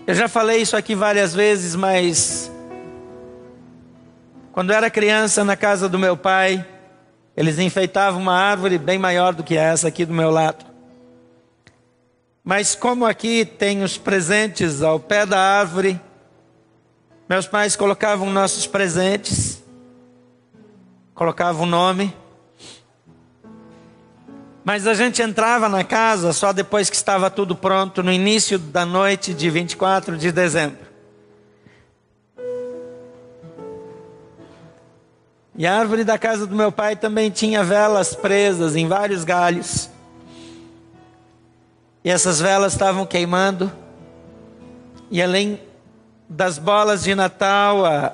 Eu 0.07 0.15
já 0.15 0.29
falei 0.29 0.61
isso 0.61 0.77
aqui 0.77 0.95
várias 0.95 1.35
vezes, 1.35 1.75
mas 1.75 2.53
quando 4.57 4.73
era 4.73 4.89
criança 4.89 5.45
na 5.45 5.55
casa 5.55 5.87
do 5.87 5.99
meu 5.99 6.17
pai, 6.17 6.67
eles 7.37 7.59
enfeitavam 7.59 8.23
uma 8.23 8.33
árvore 8.33 8.79
bem 8.79 8.99
maior 8.99 9.35
do 9.35 9.45
que 9.45 9.55
essa 9.55 9.89
aqui 9.89 10.07
do 10.07 10.15
meu 10.15 10.31
lado. 10.31 10.65
Mas 12.43 12.75
como 12.75 13.05
aqui 13.05 13.45
tem 13.45 13.83
os 13.83 13.99
presentes 13.99 14.81
ao 14.81 14.99
pé 14.99 15.27
da 15.27 15.39
árvore, 15.39 16.01
meus 17.29 17.47
pais 17.47 17.77
colocavam 17.77 18.31
nossos 18.31 18.67
presentes, 18.67 19.63
colocavam 21.15 21.65
o 21.65 21.67
nome. 21.67 22.17
Mas 24.65 24.87
a 24.87 24.95
gente 24.95 25.21
entrava 25.21 25.69
na 25.69 25.85
casa 25.85 26.33
só 26.33 26.51
depois 26.51 26.89
que 26.89 26.97
estava 26.97 27.29
tudo 27.29 27.55
pronto, 27.55 28.03
no 28.03 28.11
início 28.11 28.59
da 28.59 28.87
noite 28.87 29.35
de 29.35 29.51
24 29.51 30.17
de 30.17 30.33
dezembro. 30.33 30.96
E 35.59 35.67
a 35.67 35.75
árvore 35.79 36.05
da 36.05 36.19
casa 36.19 36.47
do 36.47 36.55
meu 36.55 36.71
pai 36.71 36.97
também 36.97 37.31
tinha 37.31 37.65
velas 37.65 38.15
presas 38.15 38.77
em 38.77 38.87
vários 38.87 39.25
galhos. 39.25 39.89
E 42.05 42.11
essas 42.11 42.41
velas 42.41 42.75
estavam 42.75 43.07
queimando. 43.07 43.73
E 45.11 45.23
além 45.23 45.59
das 46.29 46.59
bolas 46.59 47.03
de 47.03 47.15
Natal, 47.15 47.87
a, 47.87 48.13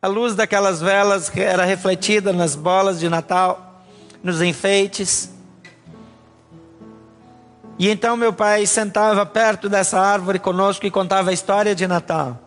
a 0.00 0.06
luz 0.06 0.36
daquelas 0.36 0.80
velas 0.80 1.30
era 1.36 1.64
refletida 1.64 2.32
nas 2.32 2.54
bolas 2.54 3.00
de 3.00 3.08
Natal 3.08 3.82
nos 4.22 4.40
enfeites. 4.40 5.30
E 7.78 7.88
então 7.88 8.16
meu 8.16 8.32
pai 8.32 8.64
sentava 8.64 9.26
perto 9.26 9.68
dessa 9.68 10.00
árvore 10.00 10.38
conosco 10.38 10.86
e 10.86 10.90
contava 10.90 11.30
a 11.30 11.32
história 11.32 11.74
de 11.74 11.86
Natal. 11.88 12.38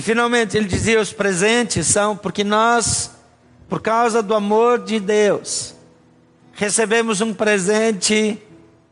E 0.00 0.02
finalmente 0.02 0.56
ele 0.56 0.66
dizia: 0.66 0.98
os 0.98 1.12
presentes 1.12 1.86
são 1.86 2.16
porque 2.16 2.42
nós, 2.42 3.10
por 3.68 3.82
causa 3.82 4.22
do 4.22 4.34
amor 4.34 4.82
de 4.82 4.98
Deus, 4.98 5.74
recebemos 6.54 7.20
um 7.20 7.34
presente 7.34 8.40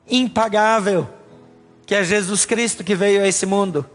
impagável, 0.06 1.08
que 1.86 1.94
é 1.94 2.04
Jesus 2.04 2.44
Cristo 2.44 2.84
que 2.84 2.94
veio 2.94 3.22
a 3.22 3.26
esse 3.26 3.46
mundo. 3.46 3.88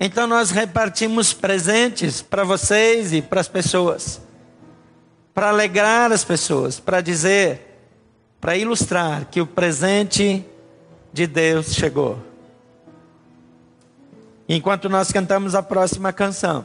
Então 0.00 0.26
nós 0.26 0.50
repartimos 0.50 1.34
presentes 1.34 2.22
para 2.22 2.44
vocês 2.44 3.12
e 3.12 3.20
para 3.20 3.42
as 3.42 3.48
pessoas 3.48 4.18
para 5.34 5.50
alegrar 5.50 6.10
as 6.10 6.24
pessoas, 6.24 6.80
para 6.80 7.02
dizer, 7.02 7.60
para 8.40 8.56
ilustrar 8.56 9.26
que 9.26 9.40
o 9.40 9.46
presente 9.46 10.44
de 11.12 11.26
Deus 11.26 11.74
chegou. 11.74 12.27
Enquanto 14.48 14.88
nós 14.88 15.12
cantamos 15.12 15.54
a 15.54 15.62
próxima 15.62 16.10
canção, 16.10 16.64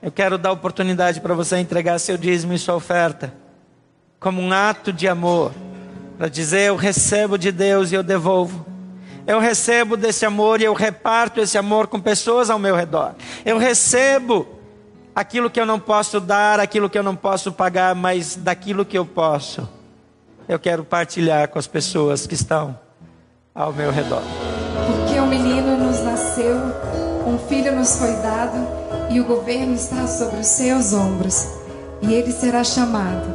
eu 0.00 0.12
quero 0.12 0.38
dar 0.38 0.52
oportunidade 0.52 1.20
para 1.20 1.34
você 1.34 1.56
entregar 1.58 1.98
seu 1.98 2.16
dízimo 2.16 2.52
e 2.52 2.58
sua 2.58 2.76
oferta, 2.76 3.34
como 4.20 4.40
um 4.40 4.52
ato 4.52 4.92
de 4.92 5.08
amor, 5.08 5.52
para 6.16 6.28
dizer: 6.28 6.68
Eu 6.68 6.76
recebo 6.76 7.36
de 7.36 7.50
Deus 7.50 7.90
e 7.90 7.96
eu 7.96 8.02
devolvo. 8.04 8.64
Eu 9.26 9.40
recebo 9.40 9.96
desse 9.96 10.24
amor 10.24 10.60
e 10.60 10.64
eu 10.64 10.72
reparto 10.72 11.40
esse 11.40 11.58
amor 11.58 11.88
com 11.88 12.00
pessoas 12.00 12.48
ao 12.48 12.58
meu 12.60 12.76
redor. 12.76 13.14
Eu 13.44 13.58
recebo 13.58 14.46
aquilo 15.14 15.50
que 15.50 15.60
eu 15.60 15.66
não 15.66 15.80
posso 15.80 16.20
dar, 16.20 16.60
aquilo 16.60 16.88
que 16.88 16.96
eu 16.96 17.02
não 17.02 17.16
posso 17.16 17.50
pagar, 17.50 17.94
mas 17.94 18.36
daquilo 18.36 18.84
que 18.84 18.96
eu 18.96 19.04
posso, 19.04 19.68
eu 20.48 20.58
quero 20.60 20.84
partilhar 20.84 21.48
com 21.48 21.58
as 21.58 21.66
pessoas 21.66 22.24
que 22.24 22.34
estão 22.34 22.78
ao 23.52 23.72
meu 23.72 23.90
redor. 23.90 24.22
Nasceu, 26.38 26.56
um 27.26 27.38
filho 27.48 27.74
nos 27.74 27.96
foi 27.96 28.12
dado, 28.22 28.56
e 29.10 29.20
o 29.20 29.24
governo 29.24 29.74
está 29.74 30.06
sobre 30.06 30.40
os 30.40 30.46
seus 30.46 30.92
ombros, 30.92 31.48
e 32.00 32.14
ele 32.14 32.30
será 32.30 32.62
chamado 32.62 33.26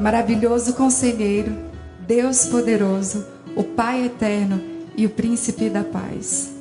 Maravilhoso 0.00 0.74
Conselheiro, 0.74 1.56
Deus 2.00 2.46
Poderoso, 2.46 3.24
o 3.54 3.62
Pai 3.62 4.04
Eterno 4.04 4.60
e 4.96 5.06
o 5.06 5.10
Príncipe 5.10 5.70
da 5.70 5.84
Paz. 5.84 6.52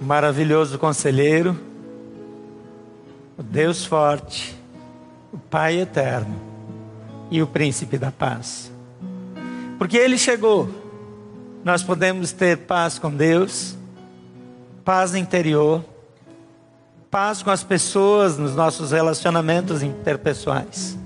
Maravilhoso 0.00 0.78
Conselheiro, 0.78 1.58
o 3.36 3.42
Deus 3.42 3.84
forte, 3.84 4.56
o 5.32 5.38
Pai 5.38 5.80
eterno 5.80 6.36
e 7.30 7.42
o 7.42 7.46
príncipe 7.46 7.98
da 7.98 8.12
paz. 8.12 8.70
Porque 9.78 9.96
ele 9.96 10.16
chegou, 10.16 10.68
nós 11.64 11.82
podemos 11.82 12.30
ter 12.30 12.58
paz 12.58 12.98
com 12.98 13.10
Deus, 13.10 13.76
paz 14.84 15.14
interior, 15.14 15.82
paz 17.10 17.42
com 17.42 17.50
as 17.50 17.64
pessoas 17.64 18.36
nos 18.36 18.54
nossos 18.54 18.92
relacionamentos 18.92 19.82
interpessoais. 19.82 20.98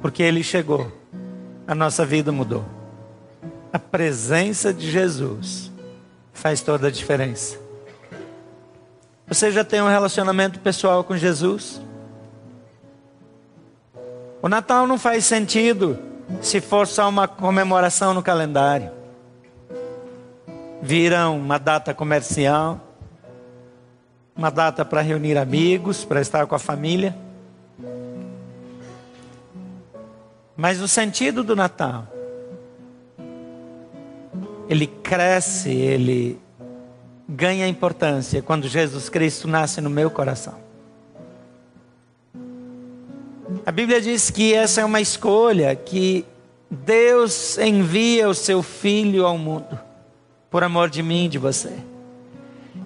Porque 0.00 0.22
ele 0.22 0.42
chegou, 0.42 0.92
a 1.66 1.74
nossa 1.74 2.04
vida 2.04 2.30
mudou. 2.30 2.64
A 3.72 3.78
presença 3.78 4.74
de 4.74 4.90
Jesus 4.90 5.70
faz 6.32 6.60
toda 6.60 6.88
a 6.88 6.90
diferença. 6.90 7.58
Você 9.26 9.50
já 9.50 9.64
tem 9.64 9.80
um 9.80 9.88
relacionamento 9.88 10.60
pessoal 10.60 11.02
com 11.02 11.16
Jesus? 11.16 11.80
O 14.42 14.48
Natal 14.48 14.86
não 14.86 14.98
faz 14.98 15.24
sentido 15.24 15.98
se 16.42 16.60
for 16.60 16.86
só 16.86 17.08
uma 17.08 17.26
comemoração 17.26 18.12
no 18.12 18.22
calendário. 18.22 19.01
Vira 20.84 21.30
uma 21.30 21.58
data 21.58 21.94
comercial, 21.94 22.80
uma 24.34 24.50
data 24.50 24.84
para 24.84 25.00
reunir 25.00 25.38
amigos, 25.38 26.04
para 26.04 26.20
estar 26.20 26.44
com 26.48 26.56
a 26.56 26.58
família. 26.58 27.16
Mas 30.56 30.80
o 30.80 30.88
sentido 30.88 31.44
do 31.44 31.54
Natal, 31.54 32.08
ele 34.68 34.88
cresce, 34.88 35.70
ele 35.70 36.40
ganha 37.28 37.68
importância 37.68 38.42
quando 38.42 38.66
Jesus 38.66 39.08
Cristo 39.08 39.46
nasce 39.46 39.80
no 39.80 39.88
meu 39.88 40.10
coração. 40.10 40.56
A 43.64 43.70
Bíblia 43.70 44.00
diz 44.00 44.30
que 44.30 44.52
essa 44.52 44.80
é 44.80 44.84
uma 44.84 45.00
escolha 45.00 45.76
que 45.76 46.26
Deus 46.68 47.56
envia 47.56 48.28
o 48.28 48.34
seu 48.34 48.64
filho 48.64 49.24
ao 49.24 49.38
mundo 49.38 49.91
por 50.52 50.62
amor 50.62 50.90
de 50.90 51.02
mim 51.02 51.24
e 51.24 51.28
de 51.28 51.38
você. 51.38 51.72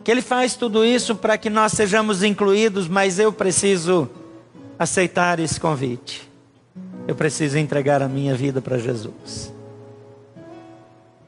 Que 0.05 0.11
ele 0.13 0.23
faz 0.23 0.55
tudo 0.55 0.85
isso 0.85 1.17
para 1.17 1.37
que 1.37 1.51
nós 1.51 1.73
sejamos 1.73 2.23
incluídos, 2.23 2.87
mas 2.87 3.19
eu 3.19 3.33
preciso 3.33 4.09
aceitar 4.79 5.41
esse 5.41 5.59
convite. 5.59 6.31
Eu 7.09 7.17
preciso 7.17 7.59
entregar 7.59 8.01
a 8.01 8.09
minha 8.09 8.37
vida 8.37 8.63
para 8.63 8.79
Jesus. 8.79 9.53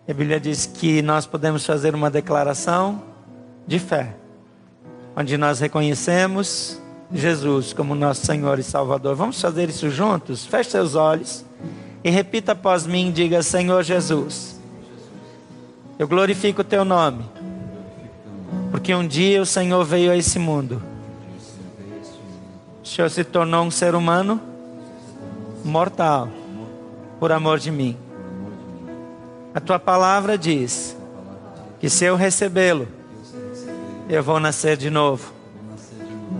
A 0.09 0.13
Bíblia 0.15 0.39
diz 0.39 0.65
que 0.65 1.03
nós 1.03 1.27
podemos 1.27 1.67
fazer 1.67 1.95
uma 1.95 2.09
declaração 2.09 3.03
de 3.67 3.81
fé, 3.81 4.15
onde 5.17 5.37
nós 5.37 5.59
reconhecemos 5.59 6.81
Jesus 7.13 7.73
como 7.73 7.95
nosso 7.95 8.25
Senhor 8.25 8.59
e 8.59 8.63
Salvador. 8.63 9.17
Vamos 9.17 9.41
fazer 9.41 9.69
isso 9.69 9.91
juntos? 9.91 10.47
Feche 10.47 10.71
seus 10.71 10.95
olhos 10.95 11.45
e 12.05 12.11
repita 12.11 12.53
após 12.53 12.87
mim: 12.87 13.11
diga, 13.11 13.43
Senhor 13.43 13.83
Jesus, 13.83 14.58
eu 15.99 16.07
glorifico 16.07 16.61
o 16.61 16.65
teu 16.65 16.85
nome, 16.85 17.25
porque 18.71 18.95
um 18.95 19.07
dia 19.07 19.43
o 19.43 19.47
Senhor 19.47 19.85
veio 19.85 20.13
a 20.13 20.17
esse 20.17 20.39
mundo. 20.39 20.81
O 22.85 22.87
Senhor 22.87 23.11
se 23.11 23.25
tornou 23.25 23.65
um 23.65 23.71
ser 23.71 23.95
humano 23.95 24.41
mortal 25.65 26.29
por 27.19 27.33
amor 27.33 27.59
de 27.59 27.71
mim. 27.71 27.97
A 29.53 29.61
tua 29.61 29.79
palavra 29.79 30.39
diz 30.39 30.97
que 31.81 31.91
se 31.91 32.05
eu 32.05 32.15
recebê-lo, 32.15 32.87
eu 34.09 34.23
vou 34.23 34.39
nascer 34.39 34.77
de 34.77 34.91
novo. 34.91 35.33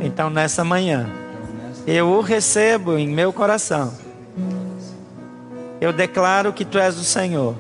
Então 0.01 0.31
nessa 0.31 0.63
manhã, 0.63 1.11
eu 1.87 2.09
o 2.09 2.21
recebo 2.21 2.97
em 2.97 3.09
meu 3.09 3.33
coração. 3.33 3.93
Eu 5.81 5.93
declaro 5.93 6.53
que 6.53 6.65
tu 6.65 6.79
és 6.79 6.97
o 6.97 7.05
Senhor, 7.05 7.57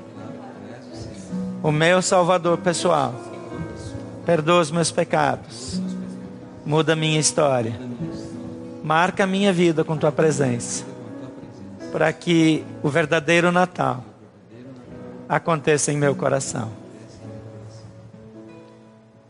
o 1.62 1.72
meu 1.72 2.00
Salvador 2.02 2.59
pessoal. 2.59 3.14
Perdoa 4.24 4.61
os 4.61 4.70
meus 4.70 4.90
pecados, 4.90 5.80
muda 6.64 6.92
a 6.92 6.96
minha 6.96 7.18
história, 7.18 7.80
marca 8.84 9.24
a 9.24 9.26
minha 9.26 9.52
vida 9.52 9.82
com 9.82 9.96
tua 9.96 10.12
presença, 10.12 10.84
para 11.90 12.12
que 12.12 12.62
o 12.82 12.90
verdadeiro 12.90 13.50
Natal 13.50 14.04
aconteça 15.26 15.90
em 15.90 15.96
meu 15.96 16.14
coração. 16.14 16.70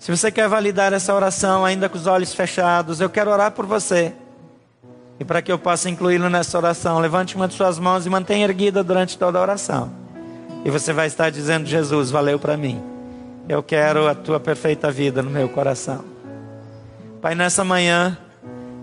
Se 0.00 0.10
você 0.10 0.32
quer 0.32 0.48
validar 0.48 0.92
essa 0.92 1.14
oração 1.14 1.64
ainda 1.64 1.88
com 1.88 1.96
os 1.96 2.06
olhos 2.06 2.34
fechados, 2.34 3.00
eu 3.00 3.10
quero 3.10 3.30
orar 3.30 3.52
por 3.52 3.66
você. 3.66 4.12
E 5.20 5.24
para 5.24 5.42
que 5.42 5.50
eu 5.50 5.58
possa 5.58 5.90
incluí-lo 5.90 6.30
nessa 6.30 6.56
oração, 6.56 6.98
levante 6.98 7.36
uma 7.36 7.46
de 7.48 7.54
suas 7.54 7.78
mãos 7.78 8.06
e 8.06 8.10
mantenha 8.10 8.44
erguida 8.44 8.82
durante 8.82 9.18
toda 9.18 9.38
a 9.38 9.42
oração. 9.42 10.07
E 10.64 10.70
você 10.70 10.92
vai 10.92 11.06
estar 11.06 11.30
dizendo: 11.30 11.66
Jesus, 11.66 12.10
valeu 12.10 12.38
para 12.38 12.56
mim. 12.56 12.82
Eu 13.48 13.62
quero 13.62 14.06
a 14.06 14.14
tua 14.14 14.38
perfeita 14.38 14.90
vida 14.90 15.22
no 15.22 15.30
meu 15.30 15.48
coração. 15.48 16.04
Pai, 17.22 17.34
nessa 17.34 17.64
manhã, 17.64 18.16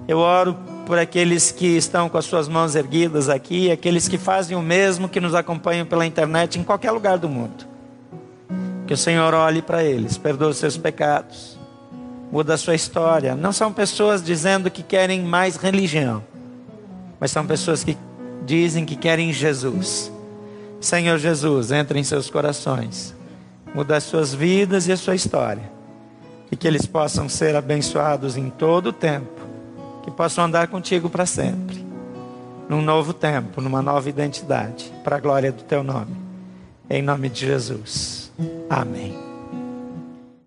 eu 0.08 0.18
oro 0.18 0.58
por 0.86 0.98
aqueles 1.00 1.52
que 1.52 1.78
estão 1.78 2.10
com 2.10 2.18
as 2.18 2.26
suas 2.26 2.48
mãos 2.48 2.76
erguidas 2.76 3.30
aqui, 3.30 3.72
aqueles 3.72 4.08
que 4.08 4.18
fazem 4.18 4.56
o 4.56 4.62
mesmo, 4.62 5.10
que 5.10 5.20
nos 5.20 5.34
acompanham 5.34 5.86
pela 5.86 6.06
internet 6.06 6.60
em 6.60 6.64
qualquer 6.64 6.92
lugar 6.92 7.18
do 7.18 7.28
mundo. 7.28 7.66
Que 8.86 8.94
o 8.94 8.98
Senhor 8.98 9.34
olhe 9.34 9.62
para 9.62 9.84
eles, 9.84 10.18
perdoe 10.18 10.52
os 10.52 10.58
seus 10.58 10.78
pecados, 10.78 11.58
muda 12.32 12.54
a 12.54 12.58
sua 12.58 12.76
história. 12.76 13.36
Não 13.36 13.52
são 13.52 13.74
pessoas 13.74 14.24
dizendo 14.24 14.70
que 14.70 14.84
querem 14.84 15.24
mais 15.24 15.56
religião, 15.56 16.24
mas 17.20 17.32
são 17.32 17.46
pessoas 17.46 17.84
que 17.84 17.98
dizem 18.46 18.86
que 18.86 18.96
querem 18.96 19.34
Jesus. 19.34 20.12
Senhor 20.86 21.18
Jesus, 21.18 21.72
entre 21.72 22.00
em 22.00 22.04
seus 22.04 22.30
corações, 22.30 23.16
muda 23.74 23.98
as 23.98 24.04
suas 24.04 24.34
vidas 24.34 24.88
e 24.88 24.92
a 24.92 24.98
sua 24.98 25.16
história, 25.16 25.64
e 26.52 26.56
que 26.56 26.68
eles 26.68 26.86
possam 26.86 27.28
ser 27.28 27.56
abençoados 27.56 28.38
em 28.38 28.52
todo 28.52 28.88
o 28.88 28.94
tempo, 28.94 29.42
que 30.04 30.12
possam 30.12 30.46
andar 30.46 30.68
contigo 30.68 31.10
para 31.10 31.26
sempre, 31.26 31.84
num 32.70 32.82
novo 32.82 33.14
tempo, 33.14 33.62
numa 33.62 33.82
nova 33.82 34.08
identidade, 34.08 34.94
para 35.04 35.16
a 35.16 35.20
glória 35.20 35.52
do 35.52 35.64
teu 35.64 35.84
nome. 35.84 36.16
Em 36.88 37.02
nome 37.02 37.30
de 37.30 37.48
Jesus. 37.48 38.32
Amém. 38.70 39.35